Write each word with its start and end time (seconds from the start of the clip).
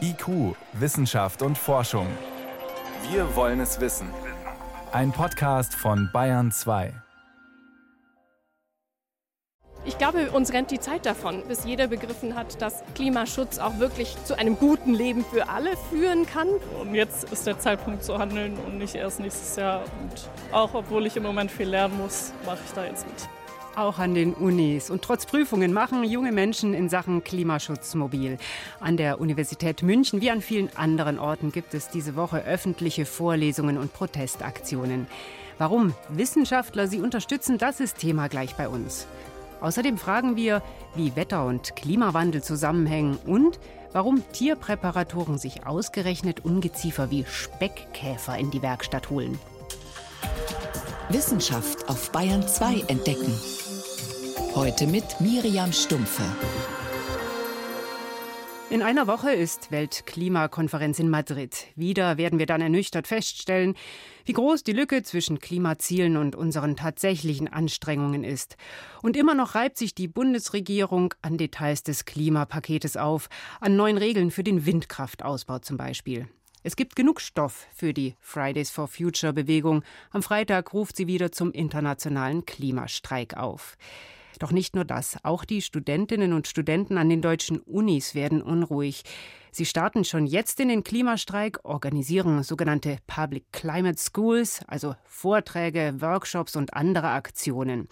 IQ, 0.00 0.56
Wissenschaft 0.72 1.42
und 1.42 1.56
Forschung. 1.56 2.06
Wir 3.10 3.36
wollen 3.36 3.60
es 3.60 3.80
wissen. 3.80 4.08
Ein 4.92 5.12
Podcast 5.12 5.74
von 5.74 6.10
Bayern 6.12 6.50
2. 6.50 6.92
Ich 9.84 9.96
glaube, 9.96 10.30
uns 10.32 10.52
rennt 10.52 10.70
die 10.70 10.80
Zeit 10.80 11.06
davon, 11.06 11.42
bis 11.48 11.64
jeder 11.64 11.86
begriffen 11.86 12.34
hat, 12.34 12.60
dass 12.60 12.82
Klimaschutz 12.94 13.58
auch 13.58 13.78
wirklich 13.78 14.16
zu 14.24 14.36
einem 14.36 14.58
guten 14.58 14.92
Leben 14.92 15.24
für 15.24 15.48
alle 15.48 15.76
führen 15.88 16.26
kann. 16.26 16.48
Und 16.80 16.94
jetzt 16.94 17.32
ist 17.32 17.46
der 17.46 17.58
Zeitpunkt 17.58 18.04
zu 18.04 18.18
handeln 18.18 18.58
und 18.66 18.78
nicht 18.78 18.94
erst 18.94 19.20
nächstes 19.20 19.56
Jahr. 19.56 19.84
Und 20.00 20.28
auch 20.52 20.74
obwohl 20.74 21.06
ich 21.06 21.16
im 21.16 21.22
Moment 21.22 21.50
viel 21.50 21.68
lernen 21.68 21.96
muss, 21.96 22.32
mache 22.44 22.58
ich 22.66 22.72
da 22.72 22.84
jetzt 22.84 23.06
mit. 23.06 23.39
Auch 23.76 23.98
an 23.98 24.14
den 24.14 24.34
Unis. 24.34 24.90
Und 24.90 25.02
trotz 25.02 25.26
Prüfungen 25.26 25.72
machen 25.72 26.02
junge 26.02 26.32
Menschen 26.32 26.74
in 26.74 26.88
Sachen 26.88 27.22
Klimaschutz 27.22 27.94
mobil. 27.94 28.36
An 28.80 28.96
der 28.96 29.20
Universität 29.20 29.82
München 29.82 30.20
wie 30.20 30.30
an 30.30 30.42
vielen 30.42 30.76
anderen 30.76 31.18
Orten 31.18 31.52
gibt 31.52 31.72
es 31.74 31.88
diese 31.88 32.16
Woche 32.16 32.44
öffentliche 32.44 33.06
Vorlesungen 33.06 33.78
und 33.78 33.92
Protestaktionen. 33.92 35.06
Warum 35.58 35.94
Wissenschaftler 36.08 36.88
sie 36.88 37.00
unterstützen, 37.00 37.58
das 37.58 37.80
ist 37.80 37.98
Thema 37.98 38.28
gleich 38.28 38.56
bei 38.56 38.68
uns. 38.68 39.06
Außerdem 39.60 39.98
fragen 39.98 40.34
wir, 40.34 40.62
wie 40.96 41.14
Wetter 41.14 41.46
und 41.46 41.76
Klimawandel 41.76 42.42
zusammenhängen 42.42 43.18
und 43.24 43.60
warum 43.92 44.24
Tierpräparatoren 44.32 45.38
sich 45.38 45.66
ausgerechnet 45.66 46.44
Ungeziefer 46.44 47.10
wie 47.10 47.24
Speckkäfer 47.24 48.36
in 48.36 48.50
die 48.50 48.62
Werkstatt 48.62 49.10
holen. 49.10 49.38
Wissenschaft 51.12 51.88
auf 51.88 52.12
Bayern 52.12 52.46
2 52.46 52.84
entdecken. 52.86 53.34
Heute 54.54 54.86
mit 54.86 55.20
Miriam 55.20 55.72
Stumpfe. 55.72 56.22
In 58.70 58.80
einer 58.82 59.08
Woche 59.08 59.32
ist 59.32 59.72
Weltklimakonferenz 59.72 61.00
in 61.00 61.10
Madrid. 61.10 61.66
Wieder 61.74 62.16
werden 62.16 62.38
wir 62.38 62.46
dann 62.46 62.60
ernüchtert 62.60 63.08
feststellen, 63.08 63.74
wie 64.24 64.34
groß 64.34 64.62
die 64.62 64.72
Lücke 64.72 65.02
zwischen 65.02 65.40
Klimazielen 65.40 66.16
und 66.16 66.36
unseren 66.36 66.76
tatsächlichen 66.76 67.48
Anstrengungen 67.48 68.22
ist. 68.22 68.56
Und 69.02 69.16
immer 69.16 69.34
noch 69.34 69.56
reibt 69.56 69.78
sich 69.78 69.96
die 69.96 70.06
Bundesregierung 70.06 71.12
an 71.22 71.38
Details 71.38 71.82
des 71.82 72.04
Klimapaketes 72.04 72.96
auf, 72.96 73.28
an 73.60 73.74
neuen 73.74 73.98
Regeln 73.98 74.30
für 74.30 74.44
den 74.44 74.64
Windkraftausbau 74.64 75.58
zum 75.58 75.76
Beispiel. 75.76 76.28
Es 76.62 76.76
gibt 76.76 76.94
genug 76.94 77.22
Stoff 77.22 77.66
für 77.74 77.94
die 77.94 78.16
Fridays 78.20 78.70
for 78.70 78.86
Future 78.86 79.32
Bewegung. 79.32 79.82
Am 80.10 80.22
Freitag 80.22 80.74
ruft 80.74 80.94
sie 80.94 81.06
wieder 81.06 81.32
zum 81.32 81.52
internationalen 81.52 82.44
Klimastreik 82.44 83.36
auf. 83.36 83.78
Doch 84.38 84.52
nicht 84.52 84.74
nur 84.74 84.84
das, 84.84 85.16
auch 85.22 85.44
die 85.46 85.62
Studentinnen 85.62 86.34
und 86.34 86.48
Studenten 86.48 86.98
an 86.98 87.08
den 87.08 87.22
deutschen 87.22 87.60
Unis 87.60 88.14
werden 88.14 88.42
unruhig. 88.42 89.04
Sie 89.52 89.64
starten 89.64 90.04
schon 90.04 90.26
jetzt 90.26 90.60
in 90.60 90.68
den 90.68 90.84
Klimastreik, 90.84 91.60
organisieren 91.64 92.42
sogenannte 92.42 92.98
Public 93.06 93.44
Climate 93.52 93.98
Schools, 93.98 94.60
also 94.66 94.94
Vorträge, 95.04 95.94
Workshops 96.00 96.56
und 96.56 96.74
andere 96.74 97.08
Aktionen. 97.08 97.88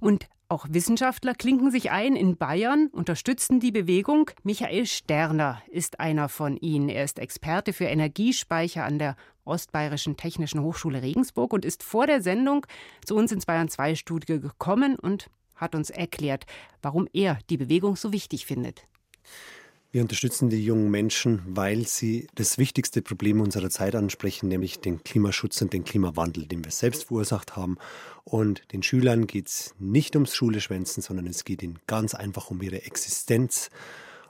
Und 0.00 0.28
auch 0.48 0.66
Wissenschaftler 0.70 1.34
klinken 1.34 1.70
sich 1.70 1.90
ein 1.90 2.16
in 2.16 2.36
Bayern, 2.36 2.88
unterstützen 2.88 3.60
die 3.60 3.70
Bewegung. 3.70 4.30
Michael 4.42 4.86
Sterner 4.86 5.62
ist 5.68 6.00
einer 6.00 6.30
von 6.30 6.56
ihnen. 6.56 6.88
Er 6.88 7.04
ist 7.04 7.18
Experte 7.18 7.74
für 7.74 7.84
Energiespeicher 7.84 8.84
an 8.84 8.98
der 8.98 9.16
Ostbayerischen 9.44 10.16
Technischen 10.16 10.62
Hochschule 10.62 11.02
Regensburg 11.02 11.52
und 11.52 11.64
ist 11.64 11.82
vor 11.82 12.06
der 12.06 12.22
Sendung 12.22 12.66
zu 13.04 13.14
uns 13.14 13.30
ins 13.30 13.46
Bayern 13.46 13.68
2 13.68 13.94
Studio 13.94 14.40
gekommen 14.40 14.96
und 14.96 15.30
hat 15.54 15.74
uns 15.74 15.90
erklärt, 15.90 16.46
warum 16.80 17.08
er 17.12 17.38
die 17.50 17.56
Bewegung 17.58 17.96
so 17.96 18.12
wichtig 18.12 18.46
findet. 18.46 18.86
Wir 19.90 20.02
unterstützen 20.02 20.50
die 20.50 20.62
jungen 20.62 20.90
Menschen, 20.90 21.40
weil 21.46 21.86
sie 21.86 22.26
das 22.34 22.58
wichtigste 22.58 23.00
Problem 23.00 23.40
unserer 23.40 23.70
Zeit 23.70 23.94
ansprechen, 23.94 24.48
nämlich 24.48 24.80
den 24.80 25.02
Klimaschutz 25.02 25.62
und 25.62 25.72
den 25.72 25.84
Klimawandel, 25.84 26.44
den 26.46 26.62
wir 26.62 26.72
selbst 26.72 27.04
verursacht 27.04 27.56
haben. 27.56 27.78
Und 28.24 28.70
den 28.72 28.82
Schülern 28.82 29.26
geht 29.26 29.48
es 29.48 29.74
nicht 29.78 30.14
ums 30.14 30.34
Schuleschwänzen, 30.34 31.02
sondern 31.02 31.26
es 31.26 31.44
geht 31.44 31.62
ihnen 31.62 31.78
ganz 31.86 32.14
einfach 32.14 32.50
um 32.50 32.60
ihre 32.60 32.82
Existenz. 32.82 33.70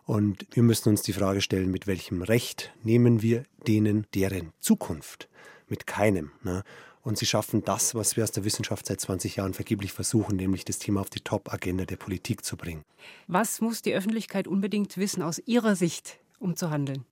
Und 0.04 0.46
wir 0.52 0.62
müssen 0.62 0.90
uns 0.90 1.02
die 1.02 1.12
Frage 1.12 1.40
stellen, 1.40 1.72
mit 1.72 1.88
welchem 1.88 2.22
Recht 2.22 2.72
nehmen 2.84 3.20
wir 3.20 3.42
denen 3.66 4.06
deren 4.14 4.52
Zukunft? 4.60 5.28
Mit 5.66 5.88
keinem. 5.88 6.30
Ne? 6.44 6.62
Und 7.08 7.16
sie 7.16 7.24
schaffen 7.24 7.64
das, 7.64 7.94
was 7.94 8.18
wir 8.18 8.24
aus 8.24 8.32
der 8.32 8.44
Wissenschaft 8.44 8.84
seit 8.84 9.00
20 9.00 9.36
Jahren 9.36 9.54
vergeblich 9.54 9.94
versuchen, 9.94 10.36
nämlich 10.36 10.66
das 10.66 10.78
Thema 10.78 11.00
auf 11.00 11.08
die 11.08 11.22
Top-Agenda 11.22 11.86
der 11.86 11.96
Politik 11.96 12.44
zu 12.44 12.58
bringen. 12.58 12.84
Was 13.26 13.62
muss 13.62 13.80
die 13.80 13.94
Öffentlichkeit 13.94 14.46
unbedingt 14.46 14.98
wissen 14.98 15.22
aus 15.22 15.40
Ihrer 15.46 15.74
Sicht, 15.74 16.18
um 16.38 16.54
zu 16.54 16.68
handeln? 16.68 17.06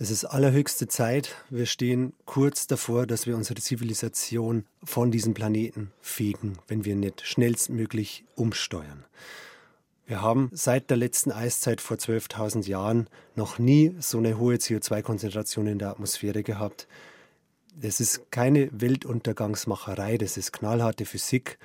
Es 0.00 0.10
ist 0.10 0.24
allerhöchste 0.24 0.88
Zeit. 0.88 1.36
Wir 1.50 1.66
stehen 1.66 2.14
kurz 2.24 2.66
davor, 2.66 3.06
dass 3.06 3.28
wir 3.28 3.36
unsere 3.36 3.60
Zivilisation 3.60 4.64
von 4.82 5.12
diesem 5.12 5.34
Planeten 5.34 5.92
fegen, 6.00 6.58
wenn 6.66 6.84
wir 6.84 6.96
nicht 6.96 7.24
schnellstmöglich 7.24 8.24
umsteuern. 8.34 9.04
Wir 10.04 10.20
haben 10.20 10.50
seit 10.52 10.90
der 10.90 10.96
letzten 10.96 11.30
Eiszeit 11.30 11.80
vor 11.80 11.96
12.000 11.96 12.66
Jahren 12.66 13.06
noch 13.36 13.60
nie 13.60 13.94
so 14.00 14.18
eine 14.18 14.36
hohe 14.36 14.56
CO2-Konzentration 14.56 15.68
in 15.68 15.78
der 15.78 15.90
Atmosphäre 15.90 16.42
gehabt 16.42 16.88
das 17.74 18.00
ist 18.00 18.30
keine 18.30 18.68
Weltuntergangsmacherei, 18.72 20.18
das 20.18 20.36
ist 20.36 20.52
knallharte 20.52 21.04
Physik. 21.04 21.58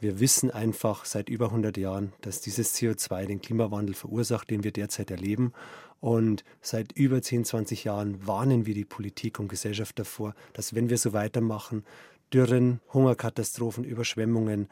Wir 0.00 0.20
wissen 0.20 0.50
einfach 0.50 1.04
seit 1.04 1.28
über 1.28 1.46
100 1.46 1.76
Jahren, 1.76 2.12
dass 2.20 2.40
dieses 2.40 2.74
CO2 2.74 3.26
den 3.26 3.40
Klimawandel 3.40 3.94
verursacht, 3.94 4.50
den 4.50 4.64
wir 4.64 4.72
derzeit 4.72 5.10
erleben. 5.10 5.52
Und 6.00 6.44
seit 6.60 6.92
über 6.92 7.22
10, 7.22 7.44
20 7.46 7.84
Jahren 7.84 8.26
warnen 8.26 8.66
wir 8.66 8.74
die 8.74 8.84
Politik 8.84 9.40
und 9.40 9.48
Gesellschaft 9.48 9.98
davor, 9.98 10.34
dass 10.52 10.74
wenn 10.74 10.90
wir 10.90 10.98
so 10.98 11.12
weitermachen, 11.12 11.84
Dürren, 12.32 12.80
Hungerkatastrophen, 12.92 13.84
Überschwemmungen 13.84 14.68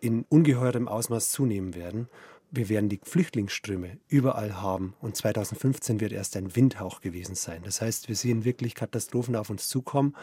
in 0.00 0.24
ungeheurem 0.28 0.86
Ausmaß 0.86 1.30
zunehmen 1.30 1.74
werden 1.74 2.08
wir 2.50 2.68
werden 2.68 2.88
die 2.88 3.00
Flüchtlingsströme 3.02 3.98
überall 4.08 4.60
haben 4.60 4.94
und 5.00 5.16
2015 5.16 6.00
wird 6.00 6.12
erst 6.12 6.36
ein 6.36 6.54
Windhauch 6.56 7.00
gewesen 7.00 7.34
sein. 7.34 7.62
Das 7.64 7.80
heißt, 7.80 8.08
wir 8.08 8.16
sehen 8.16 8.44
wirklich 8.44 8.74
Katastrophen 8.74 9.36
auf 9.36 9.50
uns 9.50 9.68
zukommen 9.68 10.16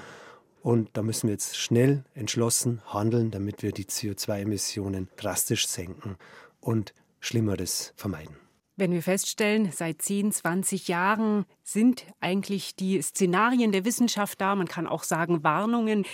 und 0.62 0.90
da 0.94 1.04
müssen 1.04 1.28
wir 1.28 1.34
jetzt 1.34 1.58
schnell, 1.58 2.04
entschlossen 2.16 2.82
handeln, 2.88 3.30
damit 3.30 3.62
wir 3.62 3.72
die 3.72 3.86
CO2-Emissionen 3.86 5.10
drastisch 5.16 5.68
senken 5.68 6.18
und 6.60 6.94
Schlimmeres 7.20 7.94
vermeiden. 7.96 8.36
Wenn 8.78 8.92
wir 8.92 9.04
feststellen, 9.04 9.72
seit 9.72 10.02
10, 10.02 10.34
20 10.34 10.90
Jahren 10.90 11.46
sind 11.64 12.06
eigentlich 12.20 12.76
die 12.76 13.02
Szenarien 13.02 13.72
der 13.72 13.86
Wissenschaft 13.86 14.42
da, 14.42 14.54
man 14.56 14.68
kann 14.68 14.86
auch 14.86 15.04
sagen 15.04 15.44
Warnungen, 15.44 16.06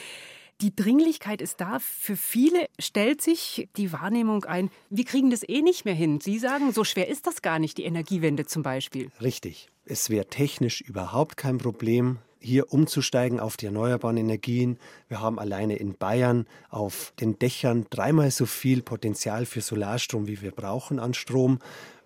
die 0.62 0.76
Dringlichkeit 0.76 1.42
ist 1.42 1.60
da. 1.60 1.80
Für 1.80 2.16
viele 2.16 2.68
stellt 2.80 3.22
sich 3.22 3.68
die 3.78 3.92
Wahrnehmung 3.92 4.46
ein, 4.46 4.70
wir 4.90 5.06
kriegen 5.06 5.32
das 5.32 5.48
eh 5.48 5.62
nicht 5.62 5.86
mehr 5.86 5.94
hin. 5.94 6.22
Sie 6.22 6.38
sagen, 6.38 6.72
so 6.72 6.84
schwer 6.84 7.08
ist 7.08 7.28
das 7.28 7.42
gar 7.42 7.60
nicht, 7.60 7.78
die 7.78 7.84
Energiewende 7.84 8.46
zum 8.46 8.64
Beispiel. 8.64 9.12
Richtig. 9.22 9.70
Es 9.86 10.10
wäre 10.10 10.28
technisch 10.28 10.82
überhaupt 10.82 11.38
kein 11.38 11.58
Problem, 11.58 12.20
hier 12.42 12.74
umzusteigen 12.74 13.40
auf 13.40 13.56
die 13.56 13.68
erneuerbaren 13.68 14.18
Energien. 14.18 14.78
Wir 15.08 15.22
haben 15.22 15.40
alleine 15.40 15.76
in 15.76 15.96
Bayern 15.96 16.48
auf 16.70 17.14
den 17.20 17.40
Dächern 17.40 17.86
dreimal 17.90 18.32
so 18.32 18.46
viel 18.46 18.82
Potenzial 18.82 19.46
für 19.46 19.62
Solarstrom, 19.62 20.28
wie 20.28 20.42
wir 20.42 20.52
brauchen 20.52 21.00
an 21.00 21.14
Strom 21.14 21.60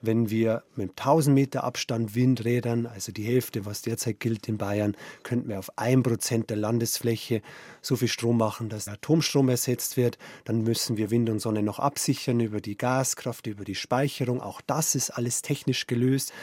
wenn 0.05 0.29
wir 0.29 0.63
mit 0.75 0.91
1000 0.91 1.33
Meter 1.33 1.63
Abstand 1.63 2.15
Windrädern, 2.15 2.85
also 2.85 3.11
die 3.11 3.23
Hälfte, 3.23 3.65
was 3.65 3.81
derzeit 3.81 4.19
gilt 4.19 4.47
in 4.47 4.57
Bayern, 4.57 4.95
könnten 5.23 5.49
wir 5.49 5.59
auf 5.59 5.77
1% 5.77 6.45
der 6.47 6.57
Landesfläche 6.57 7.41
so 7.81 7.95
viel 7.95 8.07
Strom 8.07 8.37
machen, 8.37 8.69
dass 8.69 8.87
Atomstrom 8.87 9.49
ersetzt 9.49 9.97
wird. 9.97 10.17
Dann 10.43 10.61
müssen 10.61 10.97
wir 10.97 11.11
Wind 11.11 11.29
und 11.29 11.39
Sonne 11.39 11.63
noch 11.63 11.79
absichern 11.79 12.39
über 12.39 12.61
die 12.61 12.77
Gaskraft, 12.77 13.47
über 13.47 13.63
die 13.63 13.75
Speicherung. 13.75 14.41
Auch 14.41 14.61
das 14.61 14.95
ist 14.95 15.11
alles 15.11 15.41
technisch 15.41 15.87
gelöst. 15.87 16.33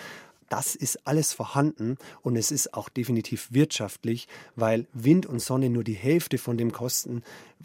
Das 0.53 0.77
ist 0.77 1.07
alles 1.07 1.33
vorhanden 1.33 1.97
und 2.21 2.37
es 2.37 2.53
ist 2.53 2.75
auch 2.75 2.91
definitiv 2.91 3.49
wirtschaftlich, 3.53 4.29
weil 4.55 4.87
Wind 4.93 5.25
und 5.25 5.41
Sonne 5.41 5.71
nur 5.71 5.83
die 5.83 5.95
Hälfte 5.95 6.37
von 6.37 6.59
dem 6.59 6.73
kosten 6.73 7.23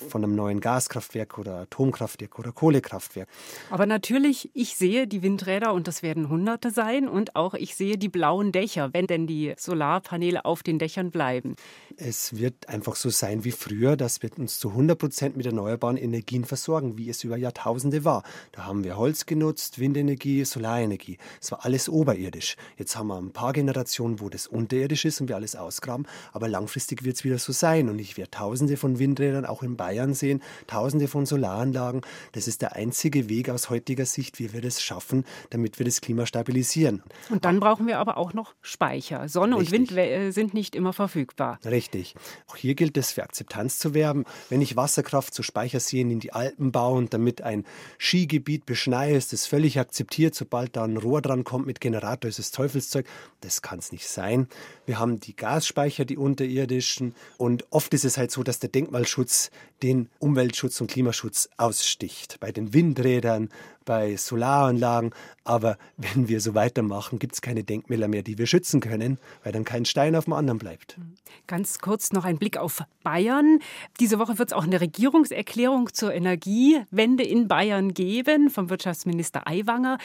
von 0.09 0.23
einem 0.23 0.35
neuen 0.35 0.59
Gaskraftwerk 0.59 1.37
oder 1.37 1.55
Atomkraftwerk 1.61 2.39
oder 2.39 2.51
Kohlekraftwerk. 2.51 3.27
Aber 3.69 3.85
natürlich, 3.85 4.49
ich 4.53 4.77
sehe 4.77 5.07
die 5.07 5.21
Windräder 5.21 5.73
und 5.73 5.87
das 5.87 6.03
werden 6.03 6.29
Hunderte 6.29 6.71
sein 6.71 7.07
und 7.07 7.35
auch 7.35 7.53
ich 7.53 7.75
sehe 7.75 7.97
die 7.97 8.09
blauen 8.09 8.51
Dächer, 8.51 8.93
wenn 8.93 9.07
denn 9.07 9.27
die 9.27 9.53
Solarpaneele 9.57 10.45
auf 10.45 10.63
den 10.63 10.79
Dächern 10.79 11.11
bleiben. 11.11 11.55
Es 11.97 12.37
wird 12.37 12.69
einfach 12.69 12.95
so 12.95 13.09
sein 13.09 13.43
wie 13.43 13.51
früher, 13.51 13.97
dass 13.97 14.21
wir 14.21 14.29
uns 14.37 14.59
zu 14.59 14.69
100 14.69 14.97
Prozent 14.97 15.37
mit 15.37 15.45
erneuerbaren 15.45 15.97
Energien 15.97 16.45
versorgen, 16.45 16.97
wie 16.97 17.09
es 17.09 17.23
über 17.23 17.37
Jahrtausende 17.37 18.05
war. 18.05 18.23
Da 18.51 18.65
haben 18.65 18.83
wir 18.83 18.97
Holz 18.97 19.25
genutzt, 19.25 19.79
Windenergie, 19.79 20.45
Solarenergie. 20.45 21.17
Es 21.41 21.51
war 21.51 21.65
alles 21.65 21.89
oberirdisch. 21.89 22.55
Jetzt 22.77 22.95
haben 22.95 23.07
wir 23.07 23.17
ein 23.17 23.31
paar 23.31 23.53
Generationen, 23.53 24.19
wo 24.19 24.29
das 24.29 24.47
unterirdisch 24.47 25.05
ist 25.05 25.19
und 25.19 25.29
wir 25.29 25.35
alles 25.35 25.55
ausgraben, 25.55 26.05
aber 26.31 26.47
langfristig 26.47 27.03
wird 27.03 27.15
es 27.15 27.23
wieder 27.23 27.39
so 27.39 27.51
sein 27.51 27.89
und 27.89 27.99
ich 27.99 28.17
werde 28.17 28.31
tausende 28.31 28.77
von 28.77 28.99
Windrädern 28.99 29.45
auch 29.45 29.63
in 29.63 29.77
Bayern 29.77 30.13
sehen, 30.13 30.41
tausende 30.67 31.07
von 31.07 31.25
Solaranlagen. 31.25 32.01
Das 32.33 32.47
ist 32.47 32.61
der 32.61 32.75
einzige 32.75 33.29
Weg 33.29 33.49
aus 33.49 33.69
heutiger 33.69 34.05
Sicht, 34.05 34.39
wie 34.39 34.53
wir 34.53 34.61
das 34.61 34.81
schaffen, 34.81 35.25
damit 35.49 35.79
wir 35.79 35.85
das 35.85 36.01
Klima 36.01 36.25
stabilisieren. 36.25 37.03
Und 37.29 37.45
dann 37.45 37.59
brauchen 37.59 37.87
wir 37.87 37.99
aber 37.99 38.17
auch 38.17 38.33
noch 38.33 38.53
Speicher. 38.61 39.27
Sonne 39.27 39.57
Richtig. 39.57 39.79
und 39.79 39.95
Wind 39.95 39.97
äh, 39.97 40.31
sind 40.31 40.53
nicht 40.53 40.75
immer 40.75 40.93
verfügbar. 40.93 41.59
Richtig. 41.65 42.15
Auch 42.47 42.55
hier 42.55 42.75
gilt 42.75 42.97
es, 42.97 43.11
für 43.11 43.23
Akzeptanz 43.23 43.79
zu 43.79 43.93
werben. 43.93 44.25
Wenn 44.49 44.61
ich 44.61 44.75
Wasserkraft 44.75 45.33
zu 45.33 45.43
Speicherseen 45.43 46.11
in 46.11 46.19
die 46.19 46.33
Alpen 46.33 46.71
baue 46.71 46.97
und 46.97 47.13
damit 47.13 47.41
ein 47.41 47.65
Skigebiet 47.97 48.65
beschneie, 48.65 49.15
ist 49.15 49.33
das 49.33 49.47
völlig 49.47 49.79
akzeptiert. 49.79 50.35
Sobald 50.35 50.75
da 50.75 50.83
ein 50.83 50.97
Rohr 50.97 51.21
dran 51.21 51.43
kommt 51.43 51.65
mit 51.65 51.81
Generator, 51.81 52.29
ist 52.29 52.39
es 52.39 52.51
Teufelszeug. 52.67 53.05
Das 53.41 53.61
kann 53.61 53.79
es 53.79 53.91
nicht 53.91 54.07
sein. 54.07 54.47
Wir 54.85 54.99
haben 54.99 55.19
die 55.19 55.35
Gasspeicher, 55.35 56.05
die 56.05 56.17
unterirdischen. 56.17 57.15
Und 57.37 57.65
oft 57.69 57.93
ist 57.93 58.03
es 58.03 58.17
halt 58.17 58.31
so, 58.31 58.43
dass 58.43 58.59
der 58.59 58.69
Denkmalschutz 58.69 59.51
den 59.83 60.09
Umweltschutz 60.19 60.81
und 60.81 60.89
Klimaschutz 60.89 61.49
aussticht. 61.57 62.39
Bei 62.39 62.51
den 62.51 62.73
Windrädern, 62.73 63.49
bei 63.85 64.15
Solaranlagen. 64.15 65.11
Aber 65.43 65.77
wenn 65.97 66.27
wir 66.27 66.41
so 66.41 66.53
weitermachen, 66.55 67.19
gibt 67.19 67.33
es 67.35 67.41
keine 67.41 67.63
Denkmäler 67.63 68.07
mehr, 68.07 68.21
die 68.21 68.37
wir 68.37 68.45
schützen 68.45 68.81
können, 68.81 69.17
weil 69.43 69.53
dann 69.53 69.63
kein 69.63 69.85
Stein 69.85 70.15
auf 70.15 70.25
dem 70.25 70.33
anderen 70.33 70.59
bleibt. 70.59 70.99
Ganz 71.47 71.79
kurz 71.79 72.11
noch 72.11 72.25
ein 72.25 72.37
Blick 72.37 72.57
auf 72.57 72.83
Bayern. 73.03 73.59
Diese 73.99 74.19
Woche 74.19 74.37
wird 74.37 74.49
es 74.49 74.53
auch 74.53 74.65
eine 74.65 74.81
Regierungserklärung 74.81 75.93
zur 75.93 76.13
Energiewende 76.13 77.23
in 77.23 77.47
Bayern 77.47 77.93
geben 77.93 78.49
vom 78.49 78.69
Wirtschaftsminister 78.69 79.47
Aiwanger. 79.47 79.97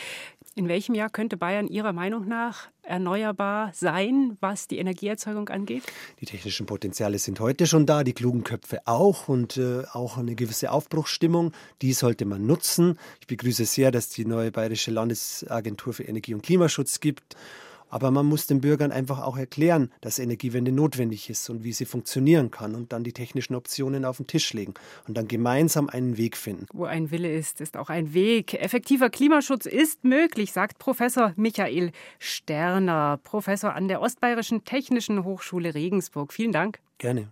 In 0.54 0.68
welchem 0.68 0.94
Jahr 0.94 1.08
könnte 1.08 1.38
Bayern 1.38 1.66
Ihrer 1.66 1.94
Meinung 1.94 2.28
nach 2.28 2.68
erneuerbar 2.82 3.70
sein, 3.72 4.36
was 4.40 4.68
die 4.68 4.76
Energieerzeugung 4.76 5.48
angeht? 5.48 5.82
Die 6.20 6.26
technischen 6.26 6.66
Potenziale 6.66 7.18
sind 7.18 7.40
heute 7.40 7.66
schon 7.66 7.86
da, 7.86 8.04
die 8.04 8.12
klugen 8.12 8.44
Köpfe 8.44 8.82
auch 8.84 9.28
und 9.28 9.56
äh, 9.56 9.84
auch 9.92 10.18
eine 10.18 10.34
gewisse 10.34 10.70
Aufbruchsstimmung. 10.70 11.52
Die 11.80 11.94
sollte 11.94 12.26
man 12.26 12.44
nutzen. 12.44 12.98
Ich 13.20 13.28
begrüße 13.28 13.64
sehr, 13.64 13.90
dass 13.92 14.10
die 14.10 14.26
neue 14.26 14.52
Bayerische 14.52 14.90
Landesagentur 14.90 15.94
für 15.94 16.04
Energie 16.04 16.34
und 16.34 16.42
Klimaschutz 16.42 17.00
gibt. 17.00 17.34
Aber 17.92 18.10
man 18.10 18.24
muss 18.24 18.46
den 18.46 18.62
Bürgern 18.62 18.90
einfach 18.90 19.22
auch 19.22 19.36
erklären, 19.36 19.90
dass 20.00 20.18
Energiewende 20.18 20.72
notwendig 20.72 21.28
ist 21.28 21.50
und 21.50 21.62
wie 21.62 21.74
sie 21.74 21.84
funktionieren 21.84 22.50
kann 22.50 22.74
und 22.74 22.90
dann 22.90 23.04
die 23.04 23.12
technischen 23.12 23.54
Optionen 23.54 24.06
auf 24.06 24.16
den 24.16 24.26
Tisch 24.26 24.54
legen 24.54 24.72
und 25.06 25.14
dann 25.18 25.28
gemeinsam 25.28 25.90
einen 25.90 26.16
Weg 26.16 26.38
finden. 26.38 26.64
Wo 26.72 26.86
ein 26.86 27.10
Wille 27.10 27.30
ist, 27.30 27.60
ist 27.60 27.76
auch 27.76 27.90
ein 27.90 28.14
Weg. 28.14 28.54
Effektiver 28.54 29.10
Klimaschutz 29.10 29.66
ist 29.66 30.04
möglich, 30.04 30.52
sagt 30.52 30.78
Professor 30.78 31.34
Michael 31.36 31.92
Sterner, 32.18 33.20
Professor 33.22 33.74
an 33.74 33.88
der 33.88 34.00
Ostbayerischen 34.00 34.64
Technischen 34.64 35.24
Hochschule 35.24 35.74
Regensburg. 35.74 36.32
Vielen 36.32 36.52
Dank. 36.52 36.78
Gerne. 36.96 37.30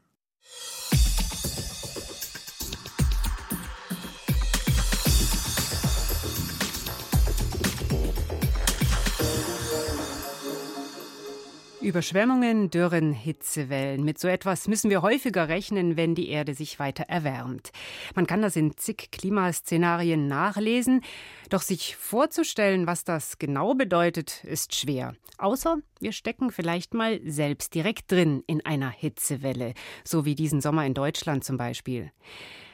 Überschwemmungen, 11.91 12.71
Dürren, 12.71 13.13
Hitzewellen. 13.13 14.05
Mit 14.05 14.21
so 14.21 14.29
etwas 14.29 14.69
müssen 14.69 14.91
wir 14.91 15.03
häufiger 15.03 15.49
rechnen, 15.49 15.97
wenn 15.97 16.15
die 16.15 16.29
Erde 16.29 16.55
sich 16.55 16.79
weiter 16.79 17.03
erwärmt. 17.09 17.73
Man 18.15 18.29
kann 18.29 18.43
das 18.43 18.55
in 18.55 18.77
zig 18.77 19.09
Klimaszenarien 19.11 20.29
nachlesen, 20.29 21.01
doch 21.49 21.63
sich 21.63 21.97
vorzustellen, 21.97 22.87
was 22.87 23.03
das 23.03 23.41
genau 23.41 23.75
bedeutet, 23.75 24.45
ist 24.45 24.77
schwer. 24.77 25.15
Außer 25.37 25.79
wir 25.99 26.13
stecken 26.13 26.53
vielleicht 26.53 26.95
mal 26.95 27.21
selbst 27.25 27.75
direkt 27.75 28.13
drin 28.13 28.45
in 28.47 28.65
einer 28.65 28.91
Hitzewelle, 28.91 29.75
so 30.05 30.25
wie 30.25 30.37
diesen 30.37 30.61
Sommer 30.61 30.87
in 30.87 30.95
Deutschland 30.95 31.43
zum 31.43 31.57
Beispiel. 31.57 32.13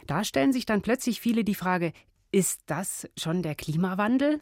Da 0.06 0.24
stellen 0.24 0.52
sich 0.52 0.66
dann 0.66 0.82
plötzlich 0.82 1.22
viele 1.22 1.42
die 1.42 1.54
Frage, 1.54 1.94
ist 2.32 2.60
das 2.66 3.08
schon 3.16 3.42
der 3.42 3.54
Klimawandel? 3.54 4.40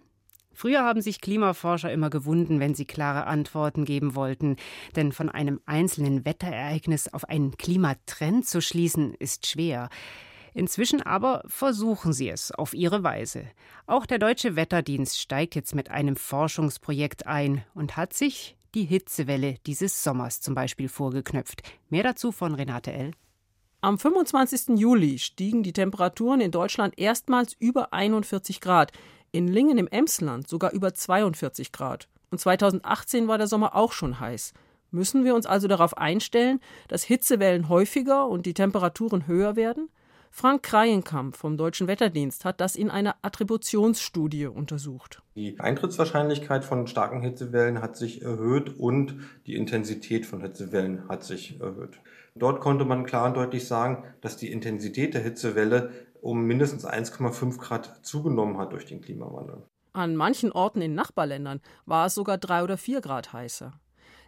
Früher 0.55 0.83
haben 0.83 1.03
sich 1.03 1.21
Klimaforscher 1.21 1.93
immer 1.93 2.11
gewunden, 2.11 2.61
wenn 2.61 2.75
sie 2.75 2.85
klare 2.85 3.27
Antworten 3.27 3.85
geben 3.85 4.15
wollten, 4.15 4.56
denn 4.97 5.12
von 5.12 5.29
einem 5.29 5.61
einzelnen 5.67 6.25
Wetterereignis 6.25 7.12
auf 7.12 7.29
einen 7.29 7.56
Klimatrend 7.56 8.47
zu 8.47 8.61
schließen, 8.61 9.15
ist 9.15 9.47
schwer. 9.47 9.89
Inzwischen 10.55 11.03
aber 11.03 11.43
versuchen 11.47 12.12
sie 12.12 12.29
es 12.29 12.53
auf 12.53 12.75
ihre 12.75 13.03
Weise. 13.03 13.45
Auch 13.87 14.06
der 14.06 14.21
Deutsche 14.21 14.55
Wetterdienst 14.55 15.21
steigt 15.21 15.56
jetzt 15.56 15.75
mit 15.75 15.91
einem 15.91 16.15
Forschungsprojekt 16.15 17.27
ein 17.27 17.65
und 17.75 17.97
hat 17.97 18.12
sich 18.15 18.56
die 18.75 18.85
Hitzewelle 18.85 19.56
dieses 19.67 20.03
Sommers 20.05 20.41
zum 20.41 20.55
Beispiel 20.55 20.89
vorgeknöpft. 20.89 21.62
Mehr 21.91 22.05
dazu 22.05 22.31
von 22.31 22.55
Renate 22.55 22.93
L. 22.93 23.11
Am 23.81 23.99
25. 23.99 24.79
Juli 24.79 25.19
stiegen 25.19 25.62
die 25.62 25.73
Temperaturen 25.73 26.41
in 26.41 26.51
Deutschland 26.51 26.99
erstmals 26.99 27.55
über 27.59 27.93
41 27.93 28.61
Grad 28.61 28.93
in 29.34 29.48
Lingen 29.48 29.78
im 29.78 29.88
Emsland 29.88 30.48
sogar 30.48 30.72
über 30.72 30.94
42 30.94 31.72
Grad. 31.72 32.08
Und 32.31 32.38
2018 32.38 33.26
war 33.26 33.36
der 33.36 33.48
Sommer 33.48 33.75
auch 33.75 33.92
schon 33.92 34.20
heiß. 34.20 34.54
Müssen 34.92 35.25
wir 35.25 35.34
uns 35.34 35.44
also 35.44 35.66
darauf 35.66 35.98
einstellen, 35.98 36.60
dass 36.86 37.02
Hitzewellen 37.02 37.69
häufiger 37.69 38.28
und 38.28 38.46
die 38.46 38.54
Temperaturen 38.54 39.26
höher 39.26 39.56
werden? 39.56 39.88
Frank 40.31 40.62
Kreienkamp 40.62 41.36
vom 41.36 41.56
Deutschen 41.56 41.86
Wetterdienst 41.86 42.44
hat 42.44 42.60
das 42.60 42.76
in 42.76 42.90
einer 42.90 43.16
Attributionsstudie 43.22 44.46
untersucht. 44.46 45.22
Die 45.34 45.58
Eintrittswahrscheinlichkeit 45.58 46.64
von 46.64 46.86
starken 46.86 47.20
Hitzewellen 47.20 47.81
hat 47.81 47.96
sich 47.96 48.22
erhöht 48.22 48.78
und 48.78 49.16
die 49.46 49.54
Intensität 49.56 50.26
von 50.26 50.42
Hitzewellen 50.42 51.08
hat 51.08 51.25
sich 51.25 51.60
erhöht. 51.60 52.00
Dort 52.36 52.60
konnte 52.60 52.84
man 52.84 53.04
klar 53.04 53.26
und 53.26 53.36
deutlich 53.36 53.66
sagen, 53.66 54.04
dass 54.20 54.36
die 54.36 54.50
Intensität 54.50 55.14
der 55.14 55.22
Hitzewelle 55.22 55.92
um 56.25 56.43
mindestens 56.43 56.87
1,5 56.87 57.59
Grad 57.59 58.05
zugenommen 58.05 58.59
hat 58.59 58.73
durch 58.73 58.87
den 58.87 59.00
Klimawandel. 59.00 59.62
An 59.93 60.17
manchen 60.17 60.50
Orten 60.50 60.81
in 60.81 60.94
Nachbarländern 60.94 61.61
war 61.87 62.06
es 62.06 62.15
sogar 62.15 62.38
drei 62.38 62.65
oder 62.65 62.76
vier 62.76 63.00
Grad 63.00 63.32
heißer. 63.32 63.73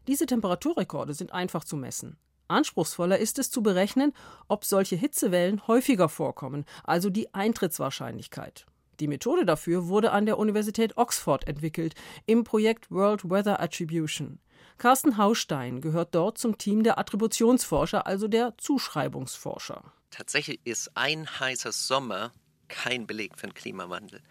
Diese 0.06 0.26
Temperaturrekorde 0.26 1.14
sind 1.14 1.32
einfach 1.32 1.64
zu 1.64 1.76
messen. 1.76 2.18
Anspruchsvoller 2.48 3.18
ist 3.18 3.40
es 3.40 3.50
zu 3.50 3.62
berechnen, 3.62 4.12
ob 4.46 4.64
solche 4.64 4.94
Hitzewellen 4.94 5.66
häufiger 5.66 6.08
vorkommen, 6.08 6.64
also 6.84 7.10
die 7.10 7.34
Eintrittswahrscheinlichkeit. 7.34 8.66
Die 9.00 9.08
Methode 9.08 9.44
dafür 9.44 9.88
wurde 9.88 10.12
an 10.12 10.26
der 10.26 10.38
Universität 10.38 10.96
Oxford 10.96 11.48
entwickelt, 11.48 11.94
im 12.26 12.44
Projekt 12.44 12.90
World 12.90 13.28
Weather 13.28 13.60
Attribution. 13.60 14.38
Carsten 14.78 15.16
Haustein 15.16 15.80
gehört 15.80 16.14
dort 16.14 16.38
zum 16.38 16.58
Team 16.58 16.82
der 16.82 16.98
Attributionsforscher, 16.98 18.06
also 18.06 18.28
der 18.28 18.54
Zuschreibungsforscher. 18.58 19.82
Tatsächlich 20.10 20.60
ist 20.64 20.90
ein 20.96 21.28
heißer 21.40 21.72
Sommer 21.72 22.32
kein 22.68 23.06
Beleg 23.06 23.38
für 23.38 23.46
den 23.46 23.54
Klimawandel. 23.54 24.22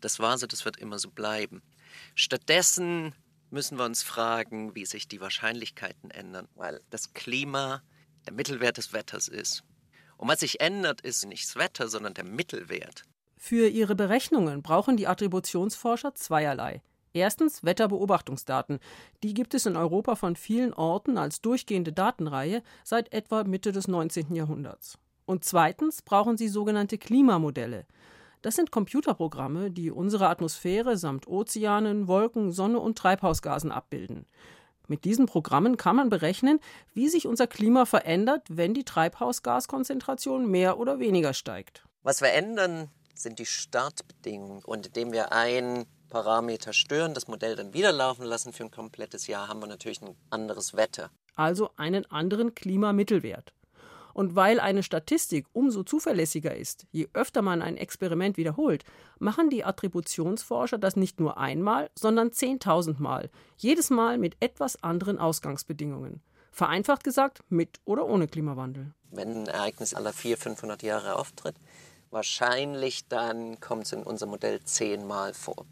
Das 0.00 0.18
war 0.18 0.38
so, 0.38 0.46
das 0.46 0.64
wird 0.64 0.76
immer 0.76 0.98
so 0.98 1.10
bleiben. 1.10 1.62
Stattdessen 2.14 3.14
müssen 3.50 3.78
wir 3.78 3.84
uns 3.84 4.02
fragen, 4.02 4.74
wie 4.74 4.86
sich 4.86 5.08
die 5.08 5.20
Wahrscheinlichkeiten 5.20 6.10
ändern, 6.10 6.48
weil 6.54 6.80
das 6.90 7.12
Klima 7.14 7.82
der 8.26 8.32
Mittelwert 8.32 8.76
des 8.76 8.92
Wetters 8.92 9.28
ist. 9.28 9.64
Und 10.16 10.28
was 10.28 10.40
sich 10.40 10.60
ändert, 10.60 11.00
ist 11.00 11.24
nicht 11.26 11.44
das 11.44 11.56
Wetter, 11.56 11.88
sondern 11.88 12.14
der 12.14 12.24
Mittelwert. 12.24 13.04
Für 13.36 13.68
ihre 13.68 13.94
Berechnungen 13.94 14.62
brauchen 14.62 14.96
die 14.96 15.06
Attributionsforscher 15.06 16.14
zweierlei. 16.14 16.82
Erstens 17.12 17.64
Wetterbeobachtungsdaten. 17.64 18.78
Die 19.22 19.34
gibt 19.34 19.54
es 19.54 19.66
in 19.66 19.76
Europa 19.76 20.14
von 20.14 20.36
vielen 20.36 20.72
Orten 20.74 21.18
als 21.18 21.40
durchgehende 21.40 21.92
Datenreihe 21.92 22.62
seit 22.84 23.12
etwa 23.12 23.42
Mitte 23.42 23.72
des 23.72 23.88
19. 23.88 24.34
Jahrhunderts. 24.36 24.98
Und 25.30 25.44
zweitens 25.44 26.02
brauchen 26.02 26.36
sie 26.36 26.48
sogenannte 26.48 26.98
Klimamodelle. 26.98 27.86
Das 28.42 28.56
sind 28.56 28.72
Computerprogramme, 28.72 29.70
die 29.70 29.92
unsere 29.92 30.28
Atmosphäre 30.28 30.96
samt 30.96 31.28
Ozeanen, 31.28 32.08
Wolken, 32.08 32.50
Sonne 32.50 32.80
und 32.80 32.98
Treibhausgasen 32.98 33.70
abbilden. 33.70 34.26
Mit 34.88 35.04
diesen 35.04 35.26
Programmen 35.26 35.76
kann 35.76 35.94
man 35.94 36.08
berechnen, 36.08 36.58
wie 36.94 37.08
sich 37.08 37.28
unser 37.28 37.46
Klima 37.46 37.84
verändert, 37.84 38.42
wenn 38.48 38.74
die 38.74 38.82
Treibhausgaskonzentration 38.82 40.50
mehr 40.50 40.80
oder 40.80 40.98
weniger 40.98 41.32
steigt. 41.32 41.84
Was 42.02 42.22
wir 42.22 42.32
ändern, 42.32 42.88
sind 43.14 43.38
die 43.38 43.46
Startbedingungen. 43.46 44.64
Und 44.64 44.88
indem 44.88 45.12
wir 45.12 45.30
ein 45.30 45.86
Parameter 46.08 46.72
stören, 46.72 47.14
das 47.14 47.28
Modell 47.28 47.54
dann 47.54 47.72
wieder 47.72 47.92
laufen 47.92 48.24
lassen 48.24 48.52
für 48.52 48.64
ein 48.64 48.72
komplettes 48.72 49.28
Jahr, 49.28 49.46
haben 49.46 49.60
wir 49.60 49.68
natürlich 49.68 50.02
ein 50.02 50.16
anderes 50.30 50.74
Wetter. 50.74 51.08
Also 51.36 51.70
einen 51.76 52.04
anderen 52.06 52.56
Klimamittelwert. 52.56 53.52
Und 54.14 54.36
weil 54.36 54.60
eine 54.60 54.82
Statistik 54.82 55.46
umso 55.52 55.82
zuverlässiger 55.82 56.54
ist, 56.54 56.86
je 56.90 57.08
öfter 57.12 57.42
man 57.42 57.62
ein 57.62 57.76
Experiment 57.76 58.36
wiederholt, 58.36 58.84
machen 59.18 59.50
die 59.50 59.64
Attributionsforscher 59.64 60.78
das 60.78 60.96
nicht 60.96 61.20
nur 61.20 61.38
einmal, 61.38 61.90
sondern 61.94 62.32
zehntausendmal, 62.32 63.30
jedes 63.56 63.90
Mal 63.90 64.18
mit 64.18 64.36
etwas 64.40 64.82
anderen 64.82 65.18
Ausgangsbedingungen. 65.18 66.22
Vereinfacht 66.50 67.04
gesagt, 67.04 67.42
mit 67.48 67.80
oder 67.84 68.06
ohne 68.06 68.26
Klimawandel. 68.26 68.92
Wenn 69.10 69.42
ein 69.42 69.46
Ereignis 69.46 69.94
aller 69.94 70.12
400, 70.12 70.42
500 70.42 70.82
Jahre 70.82 71.16
auftritt, 71.16 71.56
wahrscheinlich 72.10 73.06
dann 73.08 73.60
kommt 73.60 73.84
es 73.86 73.92
in 73.92 74.02
unserem 74.02 74.30
Modell 74.30 74.60
zehnmal 74.64 75.32
vor. 75.34 75.66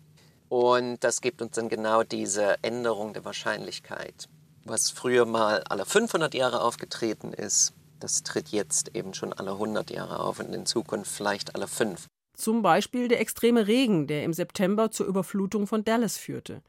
Und 0.49 1.04
das 1.04 1.21
gibt 1.21 1.42
uns 1.42 1.57
dann 1.57 1.68
genau 1.68 2.02
diese 2.02 2.57
Änderung 2.62 3.12
der 3.12 3.25
Wahrscheinlichkeit. 3.25 4.28
Was 4.64 4.90
früher 4.90 5.26
mal 5.26 5.62
alle 5.68 5.85
500 5.85 6.35
Jahre 6.35 6.61
aufgetreten 6.61 7.33
ist, 7.33 7.73
das 8.00 8.22
tritt 8.22 8.48
jetzt 8.48 8.94
eben 8.94 9.14
schon 9.14 9.32
alle 9.32 9.52
100 9.52 9.90
Jahre 9.90 10.20
auf 10.20 10.40
und 10.40 10.54
in 10.54 10.66
Zukunft 10.66 11.10
vielleicht 11.10 11.54
alle 11.54 11.68
fünf. 11.68 12.06
Zum 12.34 12.62
Beispiel 12.62 13.08
der 13.08 13.20
extreme 13.20 13.66
Regen, 13.66 14.06
der 14.06 14.22
im 14.24 14.32
September 14.32 14.90
zur 14.90 15.06
Überflutung 15.06 15.66
von 15.66 15.84
Dallas 15.84 16.16
führte. 16.16 16.62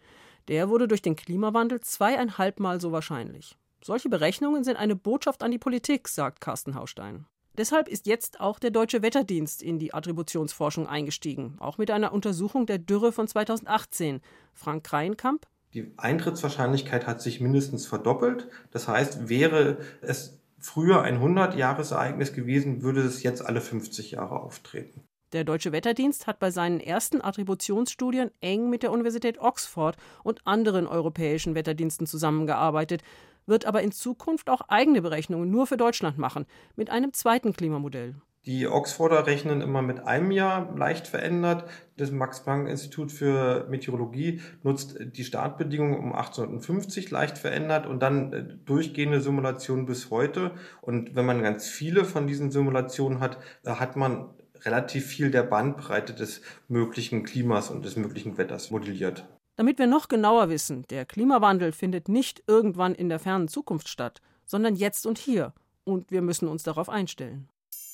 Der 0.48 0.70
wurde 0.70 0.88
durch 0.88 1.04
den 1.04 1.16
Klimawandel 1.16 1.80
zweieinhalbmal 1.82 2.82
so 2.82 2.92
wahrscheinlich. 2.92 3.56
Solche 3.84 4.10
Berechnungen 4.10 4.64
sind 4.64 4.78
eine 4.78 4.96
Botschaft 4.96 5.44
an 5.44 5.52
die 5.52 5.60
Politik, 5.60 6.08
sagt 6.08 6.42
Carsten 6.42 6.76
Haustein. 6.76 7.26
Deshalb 7.56 7.88
ist 7.88 8.08
jetzt 8.08 8.40
auch 8.40 8.58
der 8.58 8.72
Deutsche 8.72 9.02
Wetterdienst 9.02 9.62
in 9.62 9.80
die 9.80 9.94
Attributionsforschung 9.94 10.88
eingestiegen, 10.88 11.56
auch 11.60 11.78
mit 11.78 11.92
einer 11.92 12.14
Untersuchung 12.14 12.66
der 12.66 12.78
Dürre 12.78 13.12
von 13.12 13.28
2018. 13.28 14.22
Frank 14.54 14.84
Kreienkamp. 14.86 15.46
Die 15.74 15.92
Eintrittswahrscheinlichkeit 15.98 17.06
hat 17.06 17.22
sich 17.22 17.42
mindestens 17.42 17.86
verdoppelt. 17.86 18.48
Das 18.72 18.88
heißt, 18.88 19.30
wäre 19.30 19.78
es 20.02 20.40
früher 20.60 21.02
ein 21.02 21.20
100-Jahres-Ereignis 21.20 22.34
gewesen, 22.34 22.82
würde 22.82 23.02
es 23.02 23.24
jetzt 23.24 23.46
alle 23.46 23.62
50 23.62 24.12
Jahre 24.12 24.40
auftreten. 24.40 25.04
Der 25.32 25.44
Deutsche 25.44 25.72
Wetterdienst 25.72 26.26
hat 26.26 26.40
bei 26.40 26.50
seinen 26.50 26.80
ersten 26.80 27.22
Attributionsstudien 27.22 28.32
eng 28.42 28.70
mit 28.70 28.82
der 28.82 28.92
Universität 28.92 29.40
Oxford 29.40 29.96
und 30.24 30.46
anderen 30.48 30.88
europäischen 30.88 31.54
Wetterdiensten 31.54 32.08
zusammengearbeitet, 32.08 33.04
wird 33.46 33.66
aber 33.66 33.82
in 33.82 33.92
Zukunft 33.92 34.50
auch 34.50 34.62
eigene 34.70 35.02
Berechnungen 35.02 35.52
nur 35.52 35.68
für 35.68 35.78
Deutschland 35.78 36.18
machen, 36.18 36.46
mit 36.76 36.90
einem 36.90 37.14
zweiten 37.14 37.54
Klimamodell. 37.54 38.16
Die 38.46 38.68
Oxforder 38.68 39.28
rechnen 39.28 39.62
immer 39.62 39.82
mit 39.82 40.00
einem 40.00 40.32
Jahr 40.32 40.74
leicht 40.76 41.08
verändert. 41.08 41.70
Das 41.98 42.12
Max-Planck-Institut 42.12 43.12
für 43.12 43.68
Meteorologie 43.70 44.42
nutzt 44.64 44.98
die 45.00 45.26
Startbedingungen 45.26 46.00
um 46.00 46.14
1850 46.14 47.12
leicht 47.12 47.38
verändert 47.38 47.86
und 47.86 48.02
dann 48.02 48.34
äh, 48.34 48.44
durchgehende 48.66 49.20
Simulationen 49.20 49.86
bis 49.86 50.10
heute. 50.10 50.52
Und 50.82 51.16
wenn 51.16 51.26
man 51.26 51.44
ganz 51.44 51.68
viele 51.68 52.06
von 52.06 52.28
diesen 52.28 52.50
Simulationen 52.50 53.20
hat, 53.20 53.40
hat 53.66 53.98
man 53.98 54.30
relativ 54.62 55.06
viel 55.06 55.32
der 55.32 55.44
Bandbreite 55.44 56.14
des 56.14 56.42
möglichen 56.68 57.24
Klimas 57.24 57.70
und 57.70 57.84
des 57.84 57.98
möglichen 57.98 58.38
Wetters 58.38 58.72
modelliert. 58.72 59.28
Damit 59.58 59.78
wir 59.78 59.88
noch 59.88 60.08
genauer 60.08 60.50
wissen, 60.50 60.86
der 60.90 61.06
Klimawandel 61.06 61.74
findet 61.74 62.08
nicht 62.08 62.44
irgendwann 62.48 62.96
in 62.96 63.10
der 63.10 63.20
fernen 63.20 63.50
Zukunft 63.50 63.90
statt, 63.90 64.22
sondern 64.46 64.76
jetzt 64.76 65.06
und 65.06 65.18
hier. 65.18 65.54
Und 65.84 66.12
wir 66.12 66.22
müssen 66.22 66.48
uns 66.48 66.64
darauf 66.64 66.88
einstellen. 66.88 67.50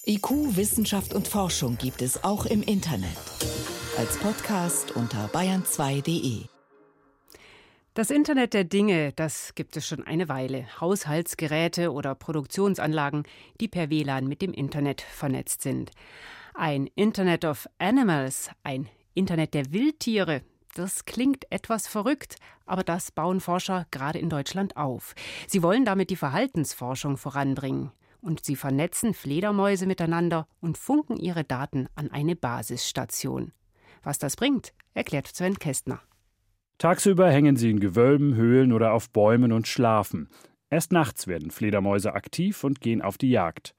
IQ, 0.08 0.56
Wissenschaft 0.56 1.16
und 1.16 1.28
Forschung 1.28 1.80
gibt 1.80 2.04
es 2.04 2.24
auch 2.24 2.46
im 2.46 2.62
Internet. 2.62 3.18
Als 3.98 4.18
Podcast 4.18 4.96
unter 4.96 5.28
bayern2.de. 5.30 6.44
Das 7.96 8.12
Internet 8.12 8.54
der 8.54 8.66
Dinge, 8.66 9.14
das 9.14 9.56
gibt 9.56 9.76
es 9.78 9.88
schon 9.88 10.04
eine 10.04 10.30
Weile. 10.30 10.68
Haushaltsgeräte 10.80 11.92
oder 11.92 12.14
Produktionsanlagen, 12.14 13.24
die 13.60 13.68
per 13.68 13.90
WLAN 13.90 14.28
mit 14.28 14.44
dem 14.44 14.54
Internet 14.54 15.02
vernetzt 15.02 15.64
sind. 15.64 15.90
Ein 16.54 16.86
Internet 16.94 17.44
of 17.44 17.68
Animals, 17.80 18.52
ein 18.62 18.88
Internet 19.16 19.56
der 19.56 19.72
Wildtiere, 19.72 20.44
das 20.76 21.06
klingt 21.06 21.52
etwas 21.52 21.88
verrückt, 21.88 22.36
aber 22.68 22.84
das 22.84 23.12
bauen 23.12 23.40
Forscher 23.40 23.88
gerade 23.90 24.20
in 24.20 24.30
Deutschland 24.30 24.78
auf. 24.78 25.16
Sie 25.48 25.64
wollen 25.64 25.84
damit 25.84 26.12
die 26.12 26.16
Verhaltensforschung 26.16 27.18
voranbringen. 27.18 27.92
Und 28.26 28.44
sie 28.44 28.56
vernetzen 28.56 29.14
Fledermäuse 29.14 29.86
miteinander 29.86 30.48
und 30.60 30.80
funken 30.80 31.16
ihre 31.16 31.44
Daten 31.44 31.88
an 31.94 32.10
eine 32.10 32.36
Basisstation. 32.36 33.52
Was 34.02 34.18
das 34.18 34.36
bringt, 34.36 34.74
erklärt 34.96 35.28
Sven 35.28 35.60
Kästner. 35.60 36.02
Tagsüber 36.80 37.30
hängen 37.30 37.56
sie 37.56 37.70
in 37.70 37.80
Gewölben, 37.80 38.34
Höhlen 38.34 38.74
oder 38.74 38.94
auf 38.94 39.12
Bäumen 39.12 39.52
und 39.52 39.68
schlafen. 39.68 40.28
Erst 40.72 40.92
nachts 40.92 41.28
werden 41.28 41.52
Fledermäuse 41.52 42.16
aktiv 42.16 42.64
und 42.64 42.82
gehen 42.82 43.04
auf 43.04 43.20
die 43.20 43.30
Jagd. 43.30 43.76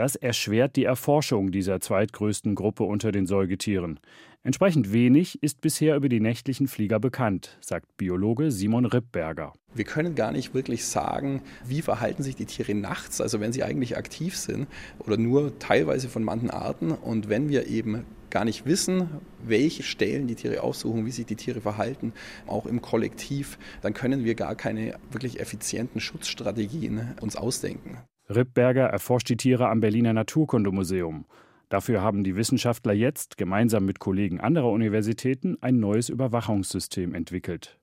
Das 0.00 0.16
erschwert 0.16 0.76
die 0.76 0.84
Erforschung 0.84 1.52
dieser 1.52 1.78
zweitgrößten 1.78 2.54
Gruppe 2.54 2.84
unter 2.84 3.12
den 3.12 3.26
Säugetieren. 3.26 4.00
Entsprechend 4.42 4.94
wenig 4.94 5.42
ist 5.42 5.60
bisher 5.60 5.94
über 5.94 6.08
die 6.08 6.20
nächtlichen 6.20 6.68
Flieger 6.68 6.98
bekannt, 6.98 7.58
sagt 7.60 7.98
Biologe 7.98 8.50
Simon 8.50 8.86
Rippberger. 8.86 9.52
Wir 9.74 9.84
können 9.84 10.14
gar 10.14 10.32
nicht 10.32 10.54
wirklich 10.54 10.86
sagen, 10.86 11.42
wie 11.66 11.82
verhalten 11.82 12.22
sich 12.22 12.34
die 12.34 12.46
Tiere 12.46 12.74
nachts, 12.74 13.20
also 13.20 13.40
wenn 13.40 13.52
sie 13.52 13.62
eigentlich 13.62 13.98
aktiv 13.98 14.38
sind 14.38 14.68
oder 15.00 15.18
nur 15.18 15.58
teilweise 15.58 16.08
von 16.08 16.24
manchen 16.24 16.48
Arten. 16.48 16.92
Und 16.92 17.28
wenn 17.28 17.50
wir 17.50 17.66
eben 17.66 18.06
gar 18.30 18.46
nicht 18.46 18.64
wissen, 18.64 19.10
welche 19.44 19.82
Stellen 19.82 20.26
die 20.26 20.34
Tiere 20.34 20.62
aufsuchen, 20.62 21.04
wie 21.04 21.10
sich 21.10 21.26
die 21.26 21.36
Tiere 21.36 21.60
verhalten, 21.60 22.14
auch 22.46 22.64
im 22.64 22.80
Kollektiv, 22.80 23.58
dann 23.82 23.92
können 23.92 24.24
wir 24.24 24.34
gar 24.34 24.54
keine 24.54 24.94
wirklich 25.10 25.40
effizienten 25.40 26.00
Schutzstrategien 26.00 27.18
uns 27.20 27.36
ausdenken. 27.36 27.98
Rippberger 28.30 28.86
erforscht 28.86 29.28
die 29.28 29.36
Tiere 29.36 29.68
am 29.68 29.80
Berliner 29.80 30.12
Naturkundemuseum. 30.12 31.26
Dafür 31.68 32.00
haben 32.00 32.22
die 32.22 32.36
Wissenschaftler 32.36 32.92
jetzt 32.92 33.36
gemeinsam 33.36 33.84
mit 33.84 33.98
Kollegen 33.98 34.40
anderer 34.40 34.70
Universitäten 34.70 35.58
ein 35.60 35.80
neues 35.80 36.08
Überwachungssystem 36.08 37.14
entwickelt. 37.14 37.78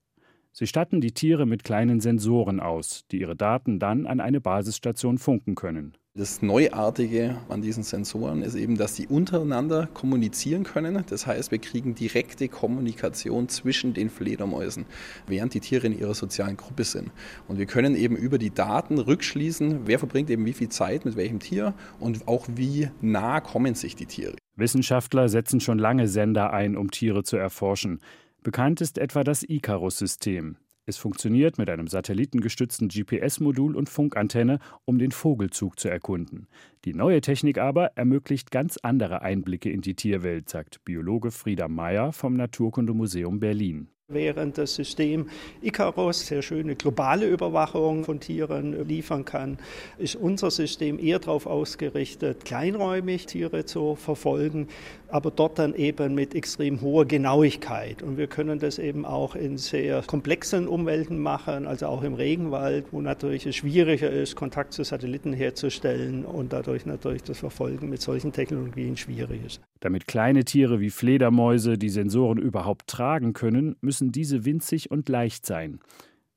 Sie 0.53 0.65
statten 0.65 1.01
die 1.01 1.11
Tiere 1.11 1.45
mit 1.45 1.63
kleinen 1.63 1.99
Sensoren 1.99 2.59
aus, 2.59 3.05
die 3.11 3.19
ihre 3.19 3.35
Daten 3.35 3.77
dann 3.77 4.07
an 4.07 4.19
eine 4.21 4.41
Basisstation 4.41 5.17
funken 5.17 5.55
können. 5.55 5.97
Das 6.17 6.41
Neuartige 6.41 7.37
an 7.47 7.61
diesen 7.61 7.83
Sensoren 7.83 8.41
ist 8.41 8.55
eben, 8.55 8.75
dass 8.75 8.95
sie 8.95 9.05
untereinander 9.05 9.87
kommunizieren 9.93 10.63
können. 10.63 11.03
Das 11.07 11.27
heißt, 11.27 11.51
wir 11.51 11.59
kriegen 11.59 11.93
direkte 11.93 12.47
Kommunikation 12.47 13.49
zwischen 13.49 13.93
den 13.93 14.09
Fledermäusen, 14.09 14.87
während 15.27 15.53
die 15.53 15.59
Tiere 15.59 15.85
in 15.85 15.95
ihrer 15.95 16.15
sozialen 16.15 16.57
Gruppe 16.57 16.85
sind. 16.85 17.11
Und 17.47 17.59
wir 17.59 17.67
können 17.67 17.95
eben 17.95 18.15
über 18.15 18.39
die 18.39 18.49
Daten 18.49 18.97
rückschließen, 18.97 19.81
wer 19.85 19.99
verbringt 19.99 20.31
eben 20.31 20.47
wie 20.47 20.53
viel 20.53 20.69
Zeit 20.69 21.05
mit 21.05 21.17
welchem 21.17 21.37
Tier 21.37 21.75
und 21.99 22.27
auch 22.27 22.47
wie 22.49 22.89
nah 22.99 23.39
kommen 23.39 23.75
sich 23.75 23.95
die 23.95 24.07
Tiere. 24.07 24.33
Wissenschaftler 24.55 25.29
setzen 25.29 25.59
schon 25.59 25.77
lange 25.77 26.07
Sender 26.07 26.51
ein, 26.51 26.77
um 26.77 26.89
Tiere 26.89 27.21
zu 27.21 27.37
erforschen. 27.37 27.99
Bekannt 28.41 28.81
ist 28.81 28.97
etwa 28.97 29.23
das 29.23 29.43
Icarus-System. 29.47 30.57
Es 30.89 30.95
funktioniert 30.95 31.57
mit 31.57 31.69
einem 31.69 31.87
satellitengestützten 31.87 32.87
GPS-Modul 32.87 33.75
und 33.75 33.89
Funkantenne, 33.89 34.59
um 34.85 34.97
den 34.97 35.11
Vogelzug 35.11 35.77
zu 35.77 35.89
erkunden. 35.89 36.47
Die 36.85 36.93
neue 36.93 37.19
Technik 37.19 37.57
aber 37.57 37.87
ermöglicht 37.97 38.51
ganz 38.51 38.77
andere 38.77 39.21
Einblicke 39.21 39.69
in 39.69 39.81
die 39.81 39.95
Tierwelt, 39.95 40.47
sagt 40.47 40.85
Biologe 40.85 41.31
Frieda 41.31 41.67
Meyer 41.67 42.13
vom 42.13 42.35
Naturkundemuseum 42.35 43.41
Berlin. 43.41 43.89
Während 44.09 44.57
das 44.57 44.73
System 44.73 45.27
Icarus 45.61 46.25
sehr 46.25 46.41
schöne 46.41 46.77
globale 46.77 47.27
Überwachung 47.27 48.05
von 48.05 48.21
Tieren 48.21 48.87
liefern 48.87 49.25
kann, 49.25 49.57
ist 49.97 50.15
unser 50.15 50.49
System 50.49 50.97
eher 50.97 51.19
darauf 51.19 51.45
ausgerichtet, 51.45 52.45
kleinräumig 52.45 53.25
Tiere 53.25 53.65
zu 53.65 53.95
verfolgen, 53.95 54.69
aber 55.09 55.29
dort 55.29 55.59
dann 55.59 55.75
eben 55.75 56.15
mit 56.15 56.35
extrem 56.35 56.79
hoher 56.79 57.05
Genauigkeit. 57.05 58.01
Und 58.01 58.17
wir 58.17 58.27
können 58.27 58.59
das 58.59 58.79
eben 58.79 59.03
auch 59.03 59.35
in 59.35 59.57
sehr 59.57 60.01
komplexen 60.03 60.69
Umwelten 60.69 61.19
machen, 61.19 61.67
also 61.67 61.87
auch 61.87 62.01
im 62.01 62.13
Regenwald, 62.13 62.85
wo 62.93 63.01
natürlich 63.01 63.45
es 63.45 63.57
schwieriger 63.57 64.09
ist, 64.09 64.37
Kontakt 64.37 64.71
zu 64.71 64.85
Satelliten 64.85 65.33
herzustellen 65.33 66.23
und 66.23 66.53
dadurch 66.53 66.85
natürlich 66.85 67.23
das 67.23 67.39
Verfolgen 67.39 67.89
mit 67.89 68.01
solchen 68.01 68.31
Technologien 68.31 68.95
schwierig 68.95 69.41
ist. 69.45 69.59
Damit 69.79 70.07
kleine 70.07 70.43
Tiere 70.43 70.79
wie 70.79 70.89
Fledermäuse 70.89 71.77
die 71.77 71.89
Sensoren 71.89 72.37
überhaupt 72.37 72.87
tragen 72.87 73.33
können, 73.33 73.75
müssen 73.81 74.11
diese 74.11 74.45
winzig 74.45 74.89
und 74.91 75.09
leicht 75.09 75.45
sein. 75.45 75.79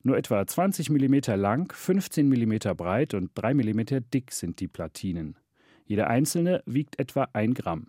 Nur 0.03 0.17
etwa 0.17 0.45
20 0.45 0.89
mm 0.89 1.35
lang, 1.35 1.71
15 1.73 2.27
mm 2.27 2.75
breit 2.75 3.13
und 3.13 3.31
3 3.35 3.53
mm 3.53 3.81
dick 4.13 4.31
sind 4.31 4.59
die 4.59 4.67
Platinen. 4.67 5.35
Jede 5.85 6.07
einzelne 6.07 6.63
wiegt 6.65 6.99
etwa 6.99 7.27
ein 7.33 7.53
Gramm. 7.53 7.87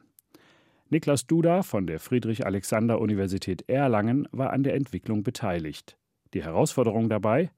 Niklas 0.90 1.26
Duda 1.26 1.62
von 1.62 1.86
der 1.86 2.00
Friedrich-Alexander-Universität 2.00 3.66
Erlangen 3.66 4.28
war 4.30 4.52
an 4.52 4.62
der 4.62 4.74
Entwicklung 4.74 5.22
beteiligt. 5.22 5.96
Die 6.34 6.42
Herausforderung 6.42 7.08
dabei? 7.08 7.50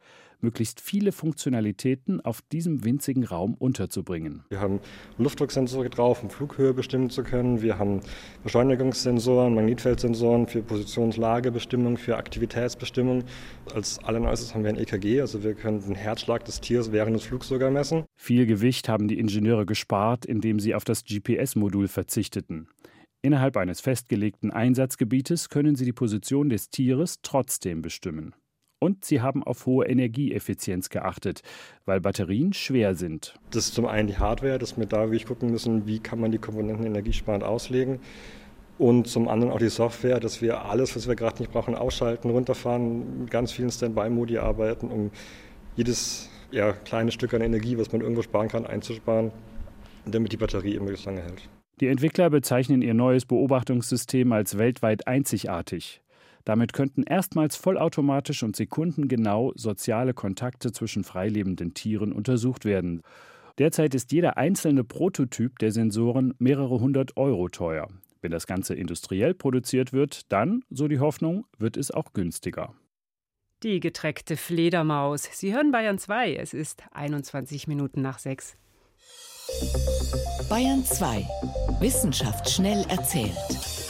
Möglichst 0.45 0.81
viele 0.81 1.11
Funktionalitäten 1.11 2.21
auf 2.21 2.41
diesem 2.43 2.85
winzigen 2.85 3.25
Raum 3.25 3.55
unterzubringen. 3.55 4.45
Wir 4.51 4.61
haben 4.61 4.79
Luftdrucksensoren 5.19 5.91
drauf, 5.91 6.23
um 6.23 6.31
Flughöhe 6.31 6.73
bestimmen 6.73 7.11
zu 7.11 7.25
können. 7.25 7.63
Wir 7.63 7.79
haben 7.79 8.01
Beschleunigungssensoren, 8.45 9.55
Magnetfeldsensoren 9.55 10.47
für 10.47 10.63
Positionslagebestimmung, 10.63 11.97
für 11.97 12.17
Aktivitätsbestimmung. 12.17 13.25
Als 13.75 13.99
allerneuestes 14.05 14.55
haben 14.55 14.63
wir 14.63 14.71
ein 14.71 14.79
EKG, 14.79 15.21
also 15.21 15.43
wir 15.43 15.55
können 15.55 15.81
den 15.81 15.97
Herzschlag 15.97 16.45
des 16.45 16.61
Tiers 16.61 16.93
während 16.93 17.17
des 17.17 17.25
Flugs 17.25 17.49
sogar 17.49 17.71
messen. 17.71 18.05
Viel 18.17 18.47
Gewicht 18.47 18.89
haben 18.89 19.09
die 19.09 19.19
Ingenieure 19.19 19.67
gespart, 19.67 20.25
indem 20.25 20.61
sie 20.61 20.75
auf 20.75 20.85
das 20.85 21.05
GPS-Modul 21.05 21.89
verzichteten. 21.89 22.69
Innerhalb 23.25 23.57
eines 23.57 23.81
festgelegten 23.81 24.51
Einsatzgebietes 24.51 25.49
können 25.49 25.77
sie 25.77 25.87
die 25.87 25.95
Position 25.95 26.51
des 26.51 26.69
Tieres 26.69 27.21
trotzdem 27.23 27.81
bestimmen. 27.81 28.35
Und 28.85 29.03
sie 29.03 29.23
haben 29.23 29.43
auf 29.43 29.65
hohe 29.65 29.87
Energieeffizienz 29.87 30.91
geachtet, 30.91 31.41
weil 31.87 32.03
Batterien 32.03 32.53
schwer 32.53 32.95
sind. 32.95 33.35
Das 33.51 33.65
ist 33.65 33.75
zum 33.75 33.87
einen 33.87 34.09
die 34.09 34.19
Hardware, 34.19 34.59
dass 34.59 34.77
wir 34.77 34.85
da 34.85 35.05
wirklich 35.05 35.25
gucken 35.25 35.51
müssen, 35.51 35.87
wie 35.87 36.01
kann 36.01 36.21
man 36.21 36.33
die 36.33 36.37
Komponenten 36.37 36.85
energiesparend 36.85 37.45
auslegen. 37.45 37.99
Und 38.77 39.07
zum 39.07 39.27
anderen 39.27 39.55
auch 39.55 39.59
die 39.59 39.71
Software, 39.71 40.21
dass 40.21 40.43
wir 40.43 40.67
alles, 40.67 40.95
was 40.95 41.09
wir 41.09 41.15
gerade 41.15 41.39
nicht 41.39 41.51
brauchen, 41.51 41.75
ausschalten, 41.75 42.29
runterfahren, 42.29 43.21
mit 43.21 43.31
ganz 43.31 43.53
vielen 43.53 43.71
Standby-Modi 43.71 44.37
arbeiten, 44.37 44.89
um 44.89 45.11
jedes 45.77 46.29
ja, 46.51 46.73
kleine 46.73 47.11
Stück 47.11 47.33
an 47.33 47.41
Energie, 47.41 47.79
was 47.79 47.91
man 47.91 48.03
irgendwo 48.03 48.21
sparen 48.21 48.49
kann, 48.49 48.67
einzusparen, 48.67 49.33
damit 50.05 50.31
die 50.33 50.37
Batterie 50.37 50.75
immer 50.75 50.93
lange 51.07 51.23
hält. 51.23 51.49
Die 51.81 51.87
Entwickler 51.87 52.29
bezeichnen 52.29 52.83
ihr 52.83 52.93
neues 52.93 53.25
Beobachtungssystem 53.25 54.31
als 54.31 54.59
weltweit 54.59 55.07
einzigartig. 55.07 56.03
Damit 56.45 56.73
könnten 56.73 57.03
erstmals 57.03 57.57
vollautomatisch 57.57 58.43
und 58.43 58.55
sekundengenau 58.55 59.53
soziale 59.57 60.13
Kontakte 60.13 60.73
zwischen 60.73 61.05
freilebenden 61.05 61.75
Tieren 61.75 62.13
untersucht 62.13 62.65
werden. 62.65 63.03
Derzeit 63.59 63.95
ist 63.95 64.13
jeder 64.13 64.37
einzelne 64.37 64.85
Prototyp 64.85 65.59
der 65.59 65.73
Sensoren 65.73 66.35
mehrere 66.39 66.81
hundert 66.81 67.17
Euro 67.17 67.49
teuer. 67.49 67.89
Wenn 68.21 68.31
das 68.31 68.47
Ganze 68.47 68.75
industriell 68.75 69.35
produziert 69.35 69.93
wird, 69.93 70.33
dann, 70.33 70.65
so 70.71 70.89
die 70.89 70.99
Hoffnung, 70.99 71.47
wird 71.59 71.77
es 71.77 71.91
auch 71.91 72.13
günstiger. 72.13 72.75
Die 73.63 73.81
getreckte 73.81 74.37
Fledermaus. 74.37 75.29
Sie 75.33 75.55
hören 75.55 75.71
Bayern 75.73 75.99
2. 75.99 76.35
Es 76.37 76.53
ist 76.53 76.83
21 76.93 77.69
Minuten 77.69 78.03
nach 78.03 78.19
6. 78.19 78.57
Bayern 80.49 80.85
2. 80.85 81.27
Wissenschaft 81.81 82.51
schnell 82.51 82.85
erzählt. 82.89 83.84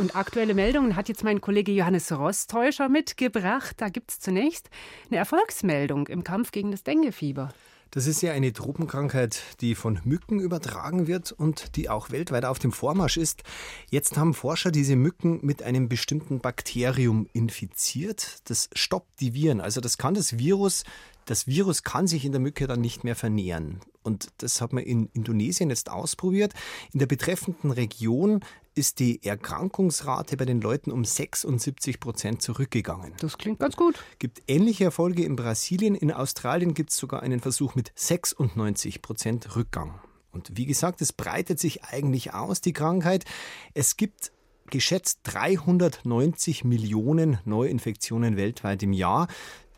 Und 0.00 0.16
aktuelle 0.16 0.54
Meldungen 0.54 0.96
hat 0.96 1.10
jetzt 1.10 1.24
mein 1.24 1.42
Kollege 1.42 1.72
Johannes 1.72 2.10
Rostäuscher 2.10 2.88
mitgebracht. 2.88 3.76
Da 3.76 3.90
gibt 3.90 4.12
es 4.12 4.18
zunächst 4.18 4.70
eine 5.10 5.18
Erfolgsmeldung 5.18 6.06
im 6.06 6.24
Kampf 6.24 6.52
gegen 6.52 6.70
das 6.70 6.82
Denguefieber. 6.84 7.52
Das 7.90 8.06
ist 8.06 8.22
ja 8.22 8.32
eine 8.32 8.54
Tropenkrankheit, 8.54 9.42
die 9.60 9.74
von 9.74 10.00
Mücken 10.04 10.40
übertragen 10.40 11.06
wird 11.06 11.32
und 11.32 11.76
die 11.76 11.90
auch 11.90 12.10
weltweit 12.10 12.46
auf 12.46 12.58
dem 12.58 12.72
Vormarsch 12.72 13.18
ist. 13.18 13.42
Jetzt 13.90 14.16
haben 14.16 14.32
Forscher 14.32 14.70
diese 14.70 14.96
Mücken 14.96 15.40
mit 15.42 15.62
einem 15.62 15.90
bestimmten 15.90 16.40
Bakterium 16.40 17.28
infiziert. 17.34 18.38
Das 18.48 18.70
stoppt 18.72 19.20
die 19.20 19.34
Viren. 19.34 19.60
Also 19.60 19.82
das 19.82 19.98
kann 19.98 20.14
das 20.14 20.38
Virus, 20.38 20.84
das 21.26 21.46
Virus 21.46 21.82
kann 21.82 22.06
sich 22.06 22.24
in 22.24 22.32
der 22.32 22.40
Mücke 22.40 22.66
dann 22.66 22.80
nicht 22.80 23.04
mehr 23.04 23.16
vermehren. 23.16 23.80
Und 24.02 24.28
das 24.38 24.60
hat 24.60 24.72
man 24.72 24.84
in 24.84 25.06
Indonesien 25.12 25.70
jetzt 25.70 25.90
ausprobiert. 25.90 26.54
In 26.92 27.00
der 27.00 27.06
betreffenden 27.06 27.70
Region 27.70 28.40
ist 28.74 28.98
die 28.98 29.22
Erkrankungsrate 29.22 30.36
bei 30.36 30.46
den 30.46 30.60
Leuten 30.60 30.90
um 30.90 31.04
76 31.04 32.00
Prozent 32.00 32.40
zurückgegangen. 32.40 33.12
Das 33.20 33.36
klingt 33.36 33.58
ganz 33.58 33.76
gut. 33.76 34.02
Gibt 34.18 34.42
ähnliche 34.46 34.84
Erfolge 34.84 35.24
in 35.24 35.36
Brasilien. 35.36 35.94
In 35.94 36.12
Australien 36.12 36.72
gibt 36.72 36.90
es 36.90 36.96
sogar 36.96 37.22
einen 37.22 37.40
Versuch 37.40 37.74
mit 37.74 37.92
96 37.94 39.02
Prozent 39.02 39.54
Rückgang. 39.56 40.00
Und 40.32 40.56
wie 40.56 40.66
gesagt, 40.66 41.02
es 41.02 41.12
breitet 41.12 41.58
sich 41.58 41.84
eigentlich 41.84 42.32
aus, 42.32 42.60
die 42.60 42.72
Krankheit. 42.72 43.24
Es 43.74 43.96
gibt 43.96 44.32
geschätzt 44.70 45.20
390 45.24 46.64
Millionen 46.64 47.38
Neuinfektionen 47.44 48.36
weltweit 48.36 48.82
im 48.82 48.92
Jahr. 48.92 49.26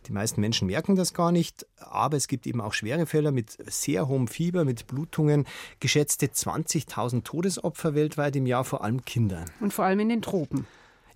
Die 0.06 0.12
meisten 0.12 0.40
Menschen 0.40 0.66
merken 0.66 0.96
das 0.96 1.14
gar 1.14 1.32
nicht, 1.32 1.66
aber 1.78 2.16
es 2.16 2.28
gibt 2.28 2.46
eben 2.46 2.60
auch 2.60 2.72
schwere 2.72 3.06
Fälle 3.06 3.32
mit 3.32 3.56
sehr 3.72 4.08
hohem 4.08 4.28
Fieber, 4.28 4.64
mit 4.64 4.86
Blutungen. 4.86 5.46
Geschätzte 5.80 6.26
20.000 6.26 7.22
Todesopfer 7.24 7.94
weltweit 7.94 8.36
im 8.36 8.46
Jahr, 8.46 8.64
vor 8.64 8.84
allem 8.84 9.04
Kinder. 9.04 9.44
Und 9.60 9.72
vor 9.72 9.84
allem 9.84 10.00
in 10.00 10.08
den 10.08 10.22
Tropen. 10.22 10.66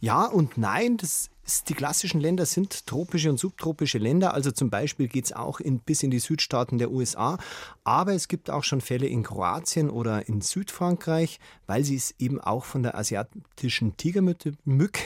Ja 0.00 0.26
und 0.26 0.58
nein, 0.58 0.96
das 0.98 1.30
die 1.68 1.74
klassischen 1.74 2.20
Länder 2.20 2.44
sind 2.44 2.86
tropische 2.86 3.30
und 3.30 3.38
subtropische 3.38 3.98
Länder. 3.98 4.34
Also 4.34 4.50
zum 4.50 4.68
Beispiel 4.68 5.06
geht 5.08 5.26
es 5.26 5.32
auch 5.32 5.60
in, 5.60 5.78
bis 5.78 6.02
in 6.02 6.10
die 6.10 6.18
Südstaaten 6.18 6.78
der 6.78 6.90
USA. 6.90 7.38
Aber 7.84 8.14
es 8.14 8.28
gibt 8.28 8.50
auch 8.50 8.64
schon 8.64 8.80
Fälle 8.80 9.06
in 9.06 9.22
Kroatien 9.22 9.88
oder 9.88 10.28
in 10.28 10.40
Südfrankreich, 10.40 11.38
weil 11.66 11.84
sie 11.84 11.96
es 11.96 12.14
eben 12.18 12.40
auch 12.40 12.64
von 12.64 12.82
der 12.82 12.96
asiatischen 12.96 13.96
Tigermücke 13.96 14.54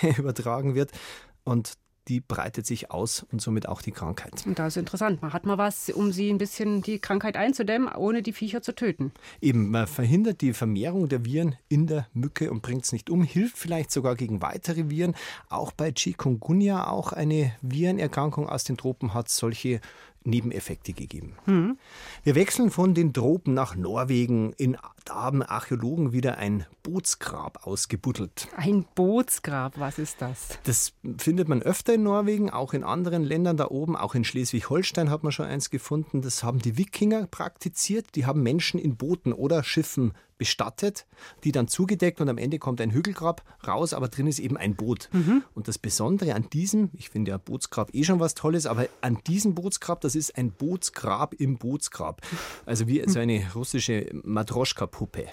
übertragen 0.18 0.74
wird. 0.74 0.92
Und 1.44 1.74
die 2.10 2.20
breitet 2.20 2.66
sich 2.66 2.90
aus 2.90 3.24
und 3.30 3.40
somit 3.40 3.68
auch 3.68 3.82
die 3.82 3.92
Krankheit. 3.92 4.44
Und 4.44 4.58
das 4.58 4.74
ist 4.74 4.76
interessant. 4.76 5.22
Man 5.22 5.32
hat 5.32 5.46
mal 5.46 5.58
was, 5.58 5.88
um 5.90 6.12
sie 6.12 6.28
ein 6.28 6.38
bisschen 6.38 6.82
die 6.82 6.98
Krankheit 6.98 7.36
einzudämmen, 7.36 7.88
ohne 7.94 8.20
die 8.20 8.32
Viecher 8.32 8.62
zu 8.62 8.74
töten. 8.74 9.12
Eben, 9.40 9.70
man 9.70 9.86
verhindert 9.86 10.40
die 10.40 10.52
Vermehrung 10.52 11.08
der 11.08 11.24
Viren 11.24 11.54
in 11.68 11.86
der 11.86 12.08
Mücke 12.12 12.50
und 12.50 12.62
bringt 12.62 12.84
es 12.84 12.92
nicht 12.92 13.10
um, 13.10 13.22
hilft 13.22 13.56
vielleicht 13.56 13.92
sogar 13.92 14.16
gegen 14.16 14.42
weitere 14.42 14.90
Viren. 14.90 15.14
Auch 15.48 15.70
bei 15.70 15.92
Chikungunya, 15.92 16.88
auch 16.88 17.12
eine 17.12 17.52
Virenerkrankung 17.62 18.48
aus 18.48 18.64
den 18.64 18.76
Tropen, 18.76 19.14
hat 19.14 19.28
solche 19.28 19.80
Nebeneffekte 20.22 20.92
gegeben. 20.92 21.34
Mhm. 21.46 21.78
Wir 22.22 22.34
wechseln 22.34 22.70
von 22.70 22.94
den 22.94 23.12
Tropen 23.12 23.54
nach 23.54 23.74
Norwegen. 23.74 24.52
In, 24.54 24.76
da 25.04 25.14
haben 25.14 25.42
Archäologen 25.42 26.12
wieder 26.12 26.36
ein 26.36 26.66
Bootsgrab 26.82 27.66
ausgebuddelt. 27.66 28.48
Ein 28.56 28.84
Bootsgrab, 28.94 29.78
was 29.78 29.98
ist 29.98 30.20
das? 30.20 30.58
Das 30.64 30.92
findet 31.18 31.48
man 31.48 31.62
öfter 31.62 31.94
in 31.94 32.02
Norwegen, 32.02 32.50
auch 32.50 32.74
in 32.74 32.84
anderen 32.84 33.24
Ländern 33.24 33.56
da 33.56 33.68
oben. 33.68 33.96
Auch 33.96 34.14
in 34.14 34.24
Schleswig-Holstein 34.24 35.10
hat 35.10 35.22
man 35.22 35.32
schon 35.32 35.46
eins 35.46 35.70
gefunden. 35.70 36.20
Das 36.20 36.42
haben 36.42 36.58
die 36.58 36.76
Wikinger 36.76 37.26
praktiziert. 37.26 38.14
Die 38.14 38.26
haben 38.26 38.42
Menschen 38.42 38.78
in 38.78 38.96
Booten 38.96 39.32
oder 39.32 39.62
Schiffen 39.62 40.12
bestattet, 40.40 41.04
die 41.44 41.52
dann 41.52 41.68
zugedeckt 41.68 42.18
und 42.22 42.30
am 42.30 42.38
Ende 42.38 42.58
kommt 42.58 42.80
ein 42.80 42.92
Hügelgrab 42.92 43.44
raus, 43.68 43.92
aber 43.92 44.08
drin 44.08 44.26
ist 44.26 44.38
eben 44.38 44.56
ein 44.56 44.74
Boot. 44.74 45.10
Mhm. 45.12 45.44
Und 45.54 45.68
das 45.68 45.76
Besondere 45.76 46.34
an 46.34 46.48
diesem, 46.48 46.88
ich 46.94 47.10
finde 47.10 47.32
ja 47.32 47.36
Bootsgrab 47.36 47.94
eh 47.94 48.04
schon 48.04 48.20
was 48.20 48.34
Tolles, 48.34 48.64
aber 48.64 48.88
an 49.02 49.18
diesem 49.26 49.54
Bootsgrab, 49.54 50.00
das 50.00 50.14
ist 50.14 50.38
ein 50.38 50.50
Bootsgrab 50.50 51.34
im 51.34 51.58
Bootsgrab. 51.58 52.22
Also 52.64 52.86
wie 52.86 53.06
so 53.06 53.18
eine 53.18 53.52
russische 53.54 54.08
Matroschka-Puppe. 54.24 55.26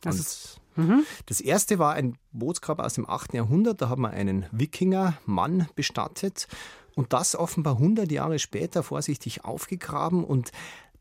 Das, 0.00 0.60
mhm. 0.76 1.02
das 1.26 1.40
erste 1.40 1.80
war 1.80 1.94
ein 1.94 2.16
Bootsgrab 2.30 2.78
aus 2.78 2.94
dem 2.94 3.10
8. 3.10 3.34
Jahrhundert, 3.34 3.82
da 3.82 3.88
hat 3.88 3.98
man 3.98 4.12
einen 4.12 4.46
Wikinger-Mann 4.52 5.68
bestattet 5.74 6.46
und 6.94 7.12
das 7.12 7.34
offenbar 7.34 7.74
100 7.74 8.12
Jahre 8.12 8.38
später 8.38 8.84
vorsichtig 8.84 9.44
aufgegraben 9.44 10.22
und 10.22 10.52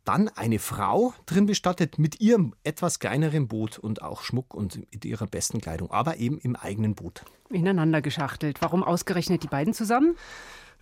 dann 0.06 0.30
eine 0.30 0.60
Frau 0.60 1.14
drin 1.26 1.46
bestattet 1.46 2.00
mit 2.00 2.20
ihrem 2.22 2.54
etwas 2.64 3.00
kleineren 3.00 3.48
Boot 3.48 3.78
und 3.80 4.02
auch 4.02 4.24
Schmuck 4.24 4.54
und 4.54 4.78
mit 4.92 5.06
ihrer 5.06 5.28
besten 5.28 5.62
Kleidung, 5.62 5.92
aber 5.92 6.18
eben 6.18 6.38
im 6.40 6.56
eigenen 6.56 6.96
Boot. 6.96 7.24
Ineinander 7.50 8.02
geschachtelt. 8.02 8.62
Warum 8.62 8.84
ausgerechnet 8.84 9.44
die 9.44 9.48
beiden 9.48 9.74
zusammen? 9.74 10.16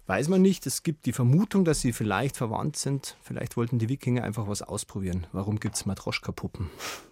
Weiß 0.09 0.27
man 0.27 0.41
nicht. 0.41 0.65
Es 0.65 0.81
gibt 0.81 1.05
die 1.05 1.13
Vermutung, 1.13 1.65
dass 1.65 1.81
sie 1.81 1.93
vielleicht 1.93 2.35
verwandt 2.35 2.77
sind. 2.77 3.15
Vielleicht 3.21 3.57
wollten 3.57 3.77
die 3.77 3.89
Wikinger 3.89 4.23
einfach 4.23 4.47
was 4.47 4.63
ausprobieren. 4.63 5.27
Warum 5.33 5.59
gibt 5.59 5.75
es 5.75 5.85
Matroschka-Puppen? 5.85 6.67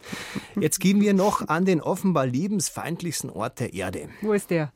Jetzt 0.59 0.79
gehen 0.79 0.99
wir 0.99 1.13
noch 1.13 1.47
an 1.47 1.65
den 1.65 1.79
offenbar 1.79 2.25
lebensfeindlichsten 2.25 3.29
Ort 3.29 3.59
der 3.59 3.75
Erde. 3.75 4.09
Wo 4.21 4.33
ist 4.33 4.49
der? 4.49 4.73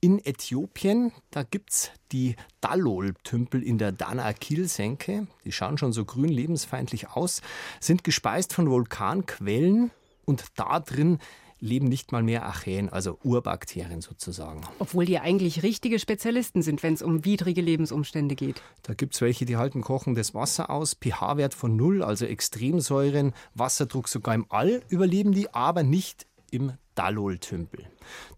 In 0.00 0.18
Äthiopien, 0.24 1.12
da 1.30 1.42
gibt 1.42 1.70
es 1.70 1.90
die 2.12 2.36
Dalol-Tümpel 2.60 3.62
in 3.62 3.78
der 3.78 3.92
Danakil-Senke. 3.92 5.26
Die 5.44 5.52
schauen 5.52 5.78
schon 5.78 5.92
so 5.92 6.04
grün 6.04 6.28
lebensfeindlich 6.28 7.10
aus, 7.10 7.42
sind 7.80 8.04
gespeist 8.04 8.52
von 8.54 8.70
Vulkanquellen 8.70 9.90
und 10.24 10.44
da 10.56 10.80
drin 10.80 11.18
leben 11.60 11.88
nicht 11.88 12.12
mal 12.12 12.22
mehr 12.22 12.44
Archäen, 12.44 12.90
also 12.90 13.18
Urbakterien 13.22 14.00
sozusagen. 14.00 14.60
Obwohl 14.78 15.06
die 15.06 15.18
eigentlich 15.18 15.62
richtige 15.62 15.98
Spezialisten 15.98 16.62
sind, 16.62 16.82
wenn 16.82 16.94
es 16.94 17.02
um 17.02 17.24
widrige 17.24 17.62
Lebensumstände 17.62 18.34
geht. 18.34 18.62
Da 18.82 18.94
gibt 18.94 19.14
es 19.14 19.20
welche, 19.20 19.46
die 19.46 19.56
halten 19.56 19.80
kochendes 19.80 20.34
Wasser 20.34 20.68
aus, 20.68 20.94
pH-Wert 20.94 21.54
von 21.54 21.74
null, 21.76 22.02
also 22.02 22.26
Extremsäuren, 22.26 23.32
Wasserdruck 23.54 24.08
sogar 24.08 24.34
im 24.34 24.46
All 24.50 24.82
überleben 24.88 25.32
die, 25.32 25.52
aber 25.54 25.82
nicht 25.82 26.26
im 26.54 26.72
Dalol-Tümpel. 26.94 27.84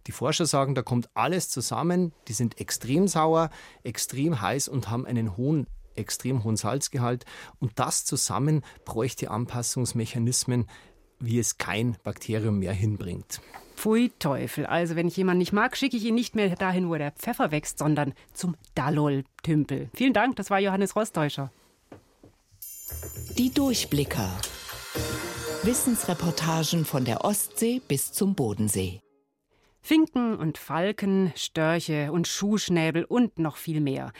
Die 0.06 0.12
Forscher 0.12 0.46
sagen, 0.46 0.74
da 0.74 0.82
kommt 0.82 1.10
alles 1.14 1.50
zusammen. 1.50 2.12
Die 2.28 2.32
sind 2.32 2.58
extrem 2.60 3.06
sauer, 3.06 3.50
extrem 3.84 4.40
heiß 4.40 4.68
und 4.68 4.90
haben 4.90 5.06
einen 5.06 5.36
hohen 5.36 5.66
extrem 5.94 6.44
hohen 6.44 6.56
Salzgehalt 6.56 7.24
und 7.58 7.72
das 7.76 8.04
zusammen 8.04 8.62
bräuchte 8.84 9.30
Anpassungsmechanismen, 9.30 10.66
wie 11.18 11.38
es 11.38 11.56
kein 11.56 11.96
Bakterium 12.04 12.58
mehr 12.58 12.74
hinbringt. 12.74 13.40
Pfui 13.76 14.12
Teufel. 14.18 14.66
Also, 14.66 14.96
wenn 14.96 15.08
ich 15.08 15.16
jemanden 15.16 15.38
nicht 15.38 15.52
mag, 15.52 15.76
schicke 15.76 15.96
ich 15.96 16.04
ihn 16.04 16.14
nicht 16.14 16.34
mehr 16.34 16.54
dahin, 16.56 16.88
wo 16.88 16.96
der 16.96 17.12
Pfeffer 17.12 17.50
wächst, 17.50 17.78
sondern 17.78 18.14
zum 18.32 18.56
Dalol-Tümpel. 18.74 19.90
Vielen 19.94 20.12
Dank, 20.12 20.36
das 20.36 20.50
war 20.50 20.60
Johannes 20.60 20.96
Rostäuscher. 20.96 21.50
Die 23.36 23.52
Durchblicker. 23.52 24.30
Wissensreportagen 25.66 26.84
von 26.84 27.04
der 27.04 27.24
Ostsee 27.24 27.82
bis 27.88 28.12
zum 28.12 28.36
Bodensee. 28.36 29.00
Finken 29.82 30.36
und 30.36 30.58
Falken, 30.58 31.32
Störche 31.34 32.12
und 32.12 32.28
Schuhschnäbel 32.28 33.02
und 33.02 33.40
noch 33.40 33.56
viel 33.56 33.80
mehr. 33.80 34.12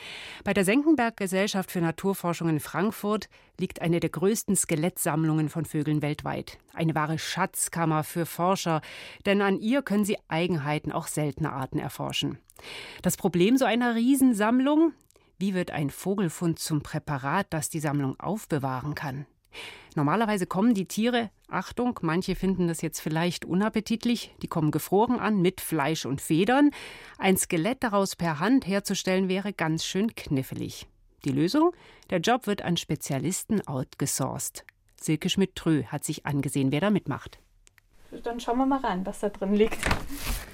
Bei 0.42 0.52
der 0.52 0.64
Senckenberg 0.64 1.16
Gesellschaft 1.16 1.70
für 1.70 1.80
Naturforschung 1.80 2.48
in 2.48 2.58
Frankfurt 2.58 3.28
liegt 3.60 3.80
eine 3.80 4.00
der 4.00 4.10
größten 4.10 4.56
Skelettsammlungen 4.56 5.48
von 5.48 5.64
Vögeln 5.64 6.02
weltweit. 6.02 6.58
Eine 6.74 6.96
wahre 6.96 7.16
Schatzkammer 7.16 8.02
für 8.02 8.26
Forscher, 8.26 8.80
denn 9.24 9.40
an 9.40 9.60
ihr 9.60 9.82
können 9.82 10.04
sie 10.04 10.18
Eigenheiten 10.26 10.90
auch 10.90 11.06
seltener 11.06 11.52
Arten 11.52 11.78
erforschen. 11.78 12.40
Das 13.02 13.16
Problem 13.16 13.56
so 13.56 13.66
einer 13.66 13.94
Riesensammlung? 13.94 14.94
Wie 15.38 15.54
wird 15.54 15.70
ein 15.70 15.90
Vogelfund 15.90 16.58
zum 16.58 16.82
Präparat, 16.82 17.46
das 17.50 17.68
die 17.68 17.78
Sammlung 17.78 18.18
aufbewahren 18.18 18.96
kann? 18.96 19.26
Normalerweise 19.94 20.46
kommen 20.46 20.74
die 20.74 20.86
Tiere, 20.86 21.30
Achtung, 21.48 21.98
manche 22.02 22.34
finden 22.34 22.68
das 22.68 22.82
jetzt 22.82 23.00
vielleicht 23.00 23.44
unappetitlich, 23.44 24.34
die 24.42 24.48
kommen 24.48 24.70
gefroren 24.70 25.18
an 25.18 25.40
mit 25.40 25.60
Fleisch 25.60 26.04
und 26.04 26.20
Federn. 26.20 26.70
Ein 27.18 27.36
Skelett 27.36 27.82
daraus 27.82 28.14
per 28.16 28.38
Hand 28.38 28.66
herzustellen 28.66 29.28
wäre 29.28 29.52
ganz 29.52 29.84
schön 29.84 30.14
knifflig. 30.14 30.86
Die 31.24 31.32
Lösung? 31.32 31.72
Der 32.10 32.20
Job 32.20 32.46
wird 32.46 32.62
an 32.62 32.76
Spezialisten 32.76 33.66
outgesourced. 33.66 34.64
Silke 35.00 35.30
Schmidt-Trö 35.30 35.84
hat 35.84 36.04
sich 36.04 36.26
angesehen, 36.26 36.72
wer 36.72 36.80
da 36.80 36.90
mitmacht. 36.90 37.38
Dann 38.22 38.40
schauen 38.40 38.58
wir 38.58 38.66
mal 38.66 38.80
rein, 38.80 39.04
was 39.04 39.20
da 39.20 39.28
drin 39.28 39.54
liegt. 39.54 39.78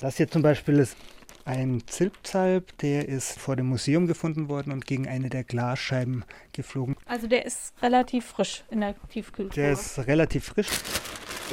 Das 0.00 0.16
hier 0.16 0.28
zum 0.28 0.42
Beispiel 0.42 0.78
ist 0.78 0.96
ein 1.44 1.82
Zilpzalp, 1.86 2.76
der 2.78 3.08
ist 3.08 3.38
vor 3.38 3.56
dem 3.56 3.66
Museum 3.66 4.06
gefunden 4.06 4.48
worden 4.48 4.72
und 4.72 4.86
gegen 4.86 5.08
eine 5.08 5.30
der 5.30 5.44
Glasscheiben 5.44 6.24
geflogen. 6.52 6.96
Also 7.06 7.26
der 7.26 7.44
ist 7.44 7.72
relativ 7.82 8.26
frisch 8.26 8.64
in 8.70 8.80
der 8.80 8.94
Tiefkühltruhe. 9.08 9.54
Der 9.54 9.72
ist 9.72 9.98
relativ 10.06 10.44
frisch. 10.46 10.68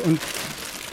Und 0.05 0.19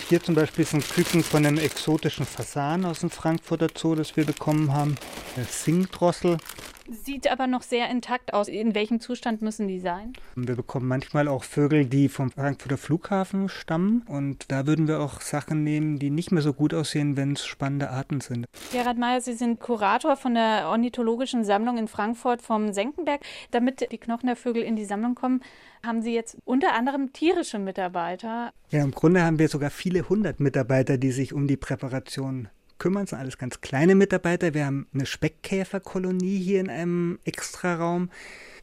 hier 0.09 0.23
zum 0.23 0.35
Beispiel 0.35 0.63
ist 0.63 0.75
ein 0.75 0.83
Küken 0.83 1.23
von 1.23 1.45
einem 1.45 1.59
exotischen 1.59 2.27
Fasan 2.27 2.85
aus 2.85 3.01
dem 3.01 3.11
Frankfurter 3.11 3.69
Zoo, 3.77 3.95
das 3.95 4.17
wir 4.17 4.25
bekommen 4.25 4.73
haben. 4.73 4.97
Der 5.37 5.45
Singdrossel. 5.45 6.39
Sieht 6.88 7.31
aber 7.31 7.46
noch 7.46 7.62
sehr 7.62 7.90
intakt 7.90 8.33
aus. 8.33 8.49
In 8.49 8.75
welchem 8.75 9.01
Zustand 9.01 9.42
müssen 9.42 9.66
die 9.66 9.81
sein? 9.81 10.12
Wir 10.37 10.55
bekommen 10.55 10.87
manchmal 10.87 11.29
auch 11.29 11.42
Vögel, 11.42 11.85
die 11.85 12.09
vom 12.09 12.31
Frankfurter 12.31 12.77
Flughafen 12.77 13.49
stammen. 13.49 14.03
Und 14.07 14.51
da 14.53 14.66
würden 14.66 14.87
wir 14.87 15.01
auch 15.01 15.20
Sachen 15.20 15.64
nehmen, 15.64 15.99
die 15.99 16.11
nicht 16.11 16.31
mehr 16.31 16.42
so 16.42 16.53
gut 16.53 16.75
aussehen, 16.75 17.16
wenn 17.16 17.33
es 17.33 17.44
spannende 17.44 17.90
Arten 17.90 18.20
sind. 18.20 18.46
Gerhard 18.72 18.99
Meyer, 18.99 19.20
Sie 19.20 19.35
sind 19.35 19.59
Kurator 19.61 20.16
von 20.16 20.35
der 20.35 20.68
Ornithologischen 20.68 21.44
Sammlung 21.44 21.79
in 21.79 21.88
Frankfurt 21.88 22.42
vom 22.42 22.72
Senckenberg. 22.72 23.20
Damit 23.51 23.90
die 23.90 23.99
Knochen 23.99 24.27
der 24.27 24.37
Vögel 24.37 24.62
in 24.62 24.77
die 24.77 24.85
Sammlung 24.85 25.14
kommen, 25.14 25.42
haben 25.85 26.03
Sie 26.03 26.14
jetzt 26.14 26.37
unter 26.44 26.75
anderem 26.75 27.12
tierische 27.12 27.59
Mitarbeiter. 27.59 28.53
Ja, 28.70 28.83
im 28.83 28.92
Grunde 28.92 29.25
haben 29.25 29.38
wir 29.38 29.49
sogar 29.49 29.70
viele 29.70 30.09
hundert 30.09 30.40
Mitarbeiter, 30.40 30.99
die 30.99 31.12
sich 31.12 31.33
um 31.33 31.46
die 31.46 31.57
Präparation 31.57 32.49
kümmern. 32.79 33.07
Sind 33.07 33.19
alles 33.19 33.39
ganz 33.39 33.61
kleine 33.61 33.95
Mitarbeiter. 33.95 34.55
Wir 34.55 34.67
haben 34.67 34.87
eine 34.93 35.07
Speckkäferkolonie 35.07 36.39
hier 36.39 36.61
in 36.61 36.71
einem 36.71 37.19
Extraraum, 37.25 38.11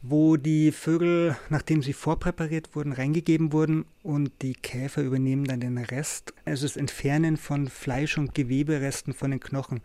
wo 0.02 0.36
die 0.36 0.72
Vögel, 0.72 1.36
nachdem 1.48 1.82
sie 1.82 1.92
vorpräpariert 1.92 2.74
wurden, 2.74 2.92
reingegeben 2.92 3.52
wurden 3.52 3.84
und 4.02 4.30
die 4.42 4.54
Käfer 4.54 5.02
übernehmen 5.02 5.44
dann 5.44 5.60
den 5.60 5.78
Rest. 5.78 6.34
Also 6.44 6.66
das 6.66 6.76
Entfernen 6.76 7.36
von 7.36 7.68
Fleisch- 7.68 8.18
und 8.18 8.34
Geweberesten 8.34 9.14
von 9.14 9.30
den 9.30 9.40
Knochen. 9.40 9.80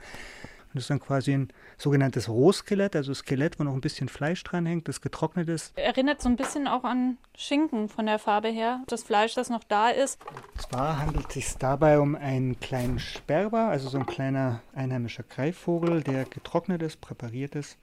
Das 0.74 0.84
ist 0.84 0.90
dann 0.90 1.00
quasi 1.00 1.34
ein 1.34 1.50
sogenanntes 1.78 2.30
Rohskelett, 2.30 2.96
also 2.96 3.14
Skelett, 3.14 3.60
wo 3.60 3.64
noch 3.64 3.74
ein 3.74 3.82
bisschen 3.82 4.08
Fleisch 4.08 4.44
dran 4.44 4.66
hängt, 4.66 4.88
das 4.88 5.02
getrocknet 5.02 5.50
ist. 5.50 5.76
Erinnert 5.78 6.22
so 6.22 6.30
ein 6.30 6.36
bisschen 6.36 6.68
auch 6.68 6.84
an 6.84 7.18
Schinken 7.36 7.90
von 7.90 8.06
der 8.06 8.20
Farbe 8.20 8.50
her, 8.50 8.82
das 8.88 9.04
Fleisch, 9.04 9.34
das 9.34 9.50
noch 9.50 9.64
da 9.64 9.90
ist. 9.90 10.20
Zwar 10.58 11.00
handelt 11.00 11.28
es 11.30 11.34
sich 11.34 11.58
dabei 11.58 12.00
um 12.00 12.16
einen 12.16 12.60
kleinen 12.60 13.00
Sperber, 13.00 13.70
also 13.70 13.90
so 13.90 13.98
ein 13.98 14.06
kleiner 14.06 14.62
einheimischer 14.76 15.24
Greifvogel, 15.24 16.02
der 16.02 16.26
getrocknet 16.26 16.84
ist, 16.84 17.02
präpariert 17.02 17.56
ist. 17.56 17.78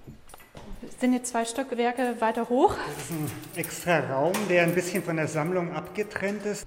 Wir 0.80 0.90
sind 1.00 1.12
jetzt 1.14 1.30
zwei 1.30 1.44
Stockwerke 1.44 2.20
weiter 2.20 2.48
hoch. 2.48 2.76
Das 2.76 3.04
ist 3.04 3.10
ein 3.10 3.30
extra 3.56 3.98
Raum, 3.98 4.34
der 4.48 4.62
ein 4.62 4.74
bisschen 4.74 5.02
von 5.02 5.16
der 5.16 5.26
Sammlung 5.26 5.72
abgetrennt 5.72 6.44
ist. 6.46 6.66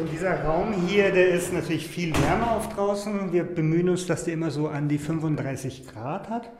Und 0.00 0.10
dieser 0.10 0.44
Raum 0.44 0.72
hier, 0.86 1.12
der 1.12 1.28
ist 1.28 1.52
natürlich 1.52 1.86
viel 1.86 2.14
wärmer 2.14 2.52
auf 2.52 2.70
draußen. 2.70 3.34
Wir 3.34 3.44
bemühen 3.44 3.90
uns, 3.90 4.06
dass 4.06 4.24
der 4.24 4.32
immer 4.32 4.50
so 4.50 4.68
an 4.68 4.88
die 4.88 4.96
35 4.96 5.86
Grad 5.88 6.30
hat. 6.30 6.50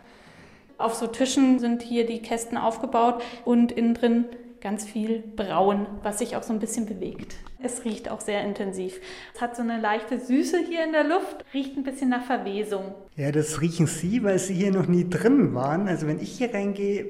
Auf 0.77 0.95
so 0.95 1.07
Tischen 1.07 1.59
sind 1.59 1.81
hier 1.81 2.05
die 2.05 2.21
Kästen 2.21 2.59
aufgebaut 2.59 3.23
und 3.47 3.73
innen 3.73 3.95
drin 3.95 4.27
ganz 4.61 4.85
viel 4.85 5.25
Braun, 5.37 5.87
was 6.03 6.19
sich 6.19 6.37
auch 6.37 6.43
so 6.43 6.53
ein 6.53 6.59
bisschen 6.59 6.85
bewegt. 6.85 7.37
Es 7.63 7.87
riecht 7.87 8.11
auch 8.11 8.21
sehr 8.21 8.45
intensiv. 8.45 9.01
Es 9.35 9.41
hat 9.41 9.57
so 9.57 9.63
eine 9.63 9.81
leichte 9.81 10.21
Süße 10.21 10.59
hier 10.69 10.85
in 10.85 10.93
der 10.93 11.05
Luft, 11.05 11.47
riecht 11.55 11.79
ein 11.79 11.83
bisschen 11.83 12.11
nach 12.11 12.25
Verwesung. 12.25 12.95
Ja, 13.17 13.33
das 13.33 13.63
riechen 13.63 13.87
Sie, 13.87 14.23
weil 14.23 14.39
Sie 14.39 14.53
hier 14.53 14.71
noch 14.71 14.87
nie 14.87 15.09
drin 15.09 15.55
waren. 15.55 15.89
Also 15.89 16.07
wenn 16.07 16.21
ich 16.21 16.33
hier 16.33 16.53
reingehe, 16.53 17.07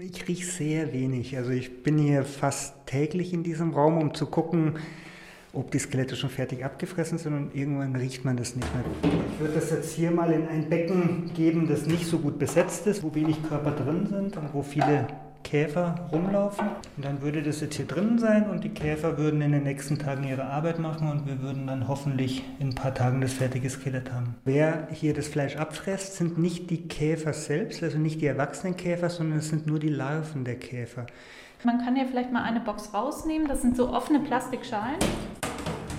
ich 0.00 0.26
rieche 0.28 0.46
sehr 0.46 0.94
wenig. 0.94 1.36
Also 1.36 1.50
ich 1.50 1.82
bin 1.82 1.98
hier 1.98 2.24
fast 2.24 2.86
täglich 2.86 3.34
in 3.34 3.42
diesem 3.42 3.74
Raum, 3.74 3.98
um 3.98 4.14
zu 4.14 4.24
gucken, 4.24 4.78
ob 5.54 5.70
die 5.70 5.78
Skelette 5.78 6.16
schon 6.16 6.30
fertig 6.30 6.64
abgefressen 6.64 7.18
sind 7.18 7.34
und 7.34 7.54
irgendwann 7.54 7.96
riecht 7.96 8.24
man 8.24 8.36
das 8.36 8.56
nicht 8.56 8.68
mehr. 8.74 8.84
Ich 9.32 9.40
würde 9.40 9.54
das 9.54 9.70
jetzt 9.70 9.94
hier 9.94 10.10
mal 10.10 10.32
in 10.32 10.46
ein 10.48 10.68
Becken 10.68 11.30
geben, 11.34 11.68
das 11.68 11.86
nicht 11.86 12.06
so 12.06 12.18
gut 12.18 12.38
besetzt 12.38 12.86
ist, 12.86 13.02
wo 13.02 13.14
wenig 13.14 13.36
Körper 13.48 13.72
drin 13.72 14.06
sind 14.06 14.36
und 14.36 14.52
wo 14.52 14.62
viele 14.62 15.06
Käfer 15.44 16.08
rumlaufen. 16.10 16.66
Und 16.96 17.04
dann 17.04 17.22
würde 17.22 17.42
das 17.42 17.60
jetzt 17.60 17.76
hier 17.76 17.86
drin 17.86 18.18
sein 18.18 18.48
und 18.50 18.64
die 18.64 18.70
Käfer 18.70 19.18
würden 19.18 19.40
in 19.42 19.52
den 19.52 19.62
nächsten 19.62 19.98
Tagen 19.98 20.24
ihre 20.24 20.46
Arbeit 20.46 20.80
machen 20.80 21.08
und 21.08 21.26
wir 21.26 21.40
würden 21.40 21.66
dann 21.68 21.86
hoffentlich 21.86 22.42
in 22.58 22.70
ein 22.70 22.74
paar 22.74 22.94
Tagen 22.94 23.20
das 23.20 23.34
fertige 23.34 23.70
Skelett 23.70 24.10
haben. 24.10 24.34
Wer 24.44 24.88
hier 24.90 25.14
das 25.14 25.28
Fleisch 25.28 25.56
abfresst, 25.56 26.16
sind 26.16 26.38
nicht 26.38 26.70
die 26.70 26.88
Käfer 26.88 27.32
selbst, 27.32 27.82
also 27.82 27.98
nicht 27.98 28.20
die 28.20 28.26
erwachsenen 28.26 28.76
Käfer, 28.76 29.10
sondern 29.10 29.38
es 29.38 29.50
sind 29.50 29.66
nur 29.66 29.78
die 29.78 29.90
Larven 29.90 30.44
der 30.44 30.56
Käfer. 30.56 31.06
Man 31.64 31.78
kann 31.78 31.96
ja 31.96 32.04
vielleicht 32.04 32.30
mal 32.30 32.42
eine 32.42 32.60
Box 32.60 32.92
rausnehmen. 32.92 33.48
Das 33.48 33.62
sind 33.62 33.74
so 33.74 33.88
offene 33.88 34.20
Plastikschalen. 34.20 34.98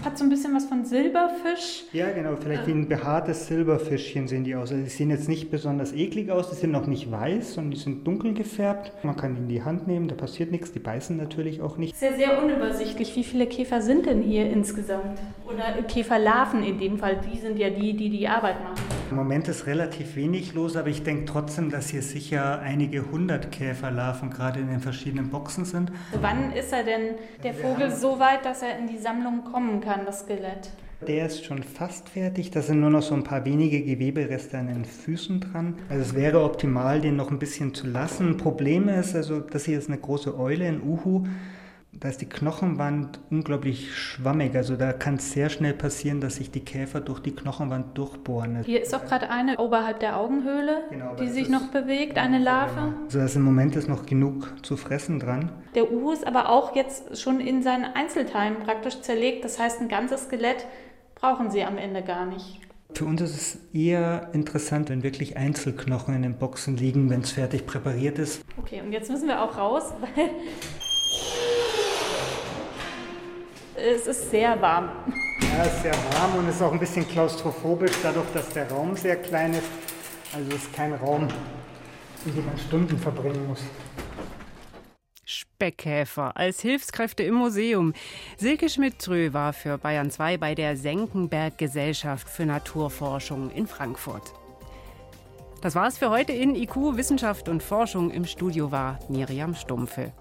Hat 0.04 0.16
so 0.16 0.24
ein 0.24 0.30
bisschen 0.30 0.54
was 0.54 0.66
von 0.66 0.86
Silberfisch. 0.86 1.86
Ja, 1.92 2.12
genau. 2.12 2.36
Vielleicht 2.36 2.68
wie 2.68 2.72
ein 2.72 2.88
behaartes 2.88 3.48
Silberfischchen 3.48 4.28
sehen 4.28 4.44
die 4.44 4.56
aus. 4.56 4.72
Also 4.72 4.84
die 4.84 4.90
sehen 4.90 5.10
jetzt 5.10 5.28
nicht 5.28 5.50
besonders 5.50 5.94
eklig 5.94 6.30
aus. 6.30 6.52
Die 6.52 6.56
sind 6.56 6.70
noch 6.70 6.86
nicht 6.86 7.12
weiß, 7.12 7.56
sondern 7.56 7.72
die 7.72 7.80
sind 7.80 8.06
dunkel 8.06 8.36
gefärbt. 8.36 8.92
Man 9.04 9.16
kann 9.16 9.34
die 9.34 9.42
in 9.42 9.48
die 9.48 9.64
Hand 9.64 9.88
nehmen, 9.88 10.08
da 10.08 10.14
passiert 10.14 10.52
nichts. 10.52 10.72
Die 10.72 10.78
beißen 10.78 11.18
natürlich 11.18 11.60
auch 11.64 11.78
nicht. 11.78 11.96
Sehr, 11.96 12.14
sehr 12.14 12.44
unübersichtlich. 12.44 13.16
Wie 13.16 13.24
viele 13.24 13.48
Käfer 13.48 13.82
sind 13.82 14.06
denn 14.06 14.22
hier 14.22 14.48
insgesamt? 14.48 15.20
Oder 15.48 15.82
Käferlarven 15.82 16.64
in 16.64 16.78
dem 16.78 17.00
Fall. 17.00 17.20
Die 17.34 17.40
sind 17.40 17.58
ja 17.58 17.72
die, 17.72 17.94
die 17.94 18.12
die 18.12 18.28
Arbeit 18.28 18.62
machen. 18.64 18.85
Im 19.12 19.18
Moment 19.18 19.48
ist 19.48 19.68
relativ 19.68 20.16
wenig 20.16 20.56
los, 20.56 20.76
aber 20.76 20.88
ich 20.88 21.04
denke 21.04 21.26
trotzdem, 21.26 21.70
dass 21.70 21.90
hier 21.90 22.02
sicher 22.02 22.60
einige 22.60 23.12
hundert 23.12 23.52
Käferlarven 23.52 24.32
gerade 24.32 24.60
in 24.60 24.68
den 24.68 24.80
verschiedenen 24.80 25.30
Boxen 25.30 25.64
sind. 25.64 25.92
Wann 26.22 26.52
ist 26.52 26.74
er 26.74 26.84
denn, 26.84 27.16
der 27.44 27.54
Vogel, 27.54 27.92
so 27.92 28.20
weit, 28.20 28.46
dass 28.46 28.64
er 28.64 28.80
in 28.80 28.88
die 28.88 28.98
Sammlung 28.98 29.44
kommen 29.44 29.80
kann, 29.80 30.06
das 30.06 30.22
Skelett? 30.22 30.72
Der 31.08 31.28
ist 31.28 31.46
schon 31.46 31.62
fast 31.62 32.10
fertig. 32.10 32.50
Da 32.50 32.62
sind 32.64 32.80
nur 32.80 32.90
noch 32.90 33.04
so 33.04 33.14
ein 33.14 33.24
paar 33.24 33.46
wenige 33.46 33.82
Gewebereste 33.84 34.58
an 34.58 34.68
den 34.68 34.86
Füßen 34.86 35.40
dran. 35.40 35.76
Also 35.88 36.02
es 36.02 36.16
wäre 36.16 36.44
optimal, 36.44 37.00
den 37.00 37.16
noch 37.16 37.30
ein 37.30 37.38
bisschen 37.38 37.76
zu 37.76 37.86
lassen. 37.86 38.38
Problem 38.38 38.90
ist, 38.90 39.16
also 39.16 39.40
das 39.40 39.66
hier 39.66 39.78
ist 39.78 39.88
eine 39.88 40.00
große 40.00 40.38
Eule, 40.40 40.66
ein 40.66 40.82
Uhu. 40.82 41.26
Da 42.00 42.10
ist 42.10 42.22
die 42.22 42.28
Knochenwand 42.28 43.20
unglaublich 43.30 43.96
schwammig. 43.96 44.56
Also 44.56 44.76
da 44.76 44.92
kann 44.92 45.16
es 45.16 45.32
sehr 45.32 45.50
schnell 45.50 45.74
passieren, 45.74 46.20
dass 46.20 46.36
sich 46.36 46.52
die 46.52 46.60
Käfer 46.60 47.00
durch 47.00 47.20
die 47.22 47.32
Knochenwand 47.32 47.98
durchbohren. 47.98 48.64
Hier 48.64 48.82
ist 48.82 48.94
auch 48.94 49.06
gerade 49.06 49.30
eine 49.30 49.58
oberhalb 49.58 50.00
der 50.02 50.18
Augenhöhle, 50.18 50.84
genau, 50.90 51.16
die 51.16 51.30
sich 51.30 51.48
noch 51.48 51.68
bewegt, 51.68 52.18
eine 52.18 52.40
Larve. 52.40 52.94
Also 53.06 53.20
da 53.20 53.26
ist 53.26 53.36
im 53.36 53.44
Moment 53.44 53.76
ist 53.76 53.88
noch 53.88 54.06
genug 54.06 54.54
zu 54.64 54.76
fressen 54.76 55.20
dran. 55.20 55.52
Der 55.74 55.92
Uhu 55.92 56.12
ist 56.12 56.28
aber 56.28 56.50
auch 56.50 56.76
jetzt 56.76 57.18
schon 57.18 57.40
in 57.40 57.64
seinen 57.64 57.86
Einzelteilen 57.86 58.58
praktisch 58.60 59.02
zerlegt. 59.02 59.46
Das 59.46 59.60
heißt, 59.60 59.82
ein 59.82 59.88
ganzes 59.88 60.26
Skelett 60.26 60.66
brauchen 61.16 61.50
sie 61.50 61.64
am 61.64 61.78
Ende 61.78 62.02
gar 62.02 62.26
nicht. 62.26 62.60
Für 62.94 63.06
uns 63.06 63.22
ist 63.22 63.36
es 63.36 63.58
eher 63.74 64.30
interessant, 64.34 64.90
wenn 64.90 65.04
wirklich 65.04 65.36
Einzelknochen 65.38 66.16
in 66.16 66.22
den 66.22 66.38
Boxen 66.38 66.78
liegen, 66.78 67.10
wenn 67.10 67.22
es 67.22 67.32
fertig 67.32 67.66
präpariert 67.66 68.20
ist. 68.20 68.42
Okay, 68.58 68.82
und 68.82 68.94
jetzt 68.94 69.10
müssen 69.10 69.28
wir 69.28 69.42
auch 69.42 69.58
raus, 69.58 69.94
weil 70.00 70.30
es 73.78 74.08
ist 74.08 74.32
sehr 74.32 74.60
warm. 74.62 74.90
Ja, 75.42 75.64
es 75.64 75.74
ist 75.74 75.82
sehr 75.84 75.94
warm 75.94 76.36
und 76.40 76.50
es 76.50 76.56
ist 76.56 76.62
auch 76.62 76.72
ein 76.72 76.80
bisschen 76.80 77.08
klaustrophobisch, 77.08 77.92
dadurch, 78.02 78.28
dass 78.34 78.50
der 78.50 78.70
Raum 78.72 78.96
sehr 78.96 79.18
klein 79.18 79.54
ist. 79.54 79.70
Also 80.34 80.50
es 80.50 80.64
ist 80.64 80.74
kein 80.74 80.94
Raum, 80.94 81.28
in 82.26 82.36
dem 82.36 82.46
man 82.46 82.58
Stunden 82.58 82.98
verbringen 82.98 83.48
muss. 83.48 83.62
Speckkäfer 85.26 86.36
als 86.36 86.62
Hilfskräfte 86.62 87.24
im 87.24 87.36
Museum. 87.36 87.94
Silke 88.38 88.70
Schmidt-Trö 88.70 89.34
war 89.34 89.54
für 89.54 89.78
Bayern 89.78 90.12
2 90.12 90.38
bei 90.38 90.54
der 90.54 90.78
Senckenberg 90.78 91.58
Gesellschaft 91.58 92.30
für 92.30 92.46
Naturforschung 92.46 93.50
in 93.52 93.66
Frankfurt. 93.66 94.34
Das 95.62 95.74
war's 95.74 95.98
für 95.98 96.10
heute 96.12 96.34
in 96.34 96.56
IQ 96.56 96.98
Wissenschaft 96.98 97.50
und 97.50 97.64
Forschung. 97.64 98.12
Im 98.12 98.26
Studio 98.26 98.72
war 98.72 99.00
Miriam 99.10 99.56
Stumpfe. 99.56 100.12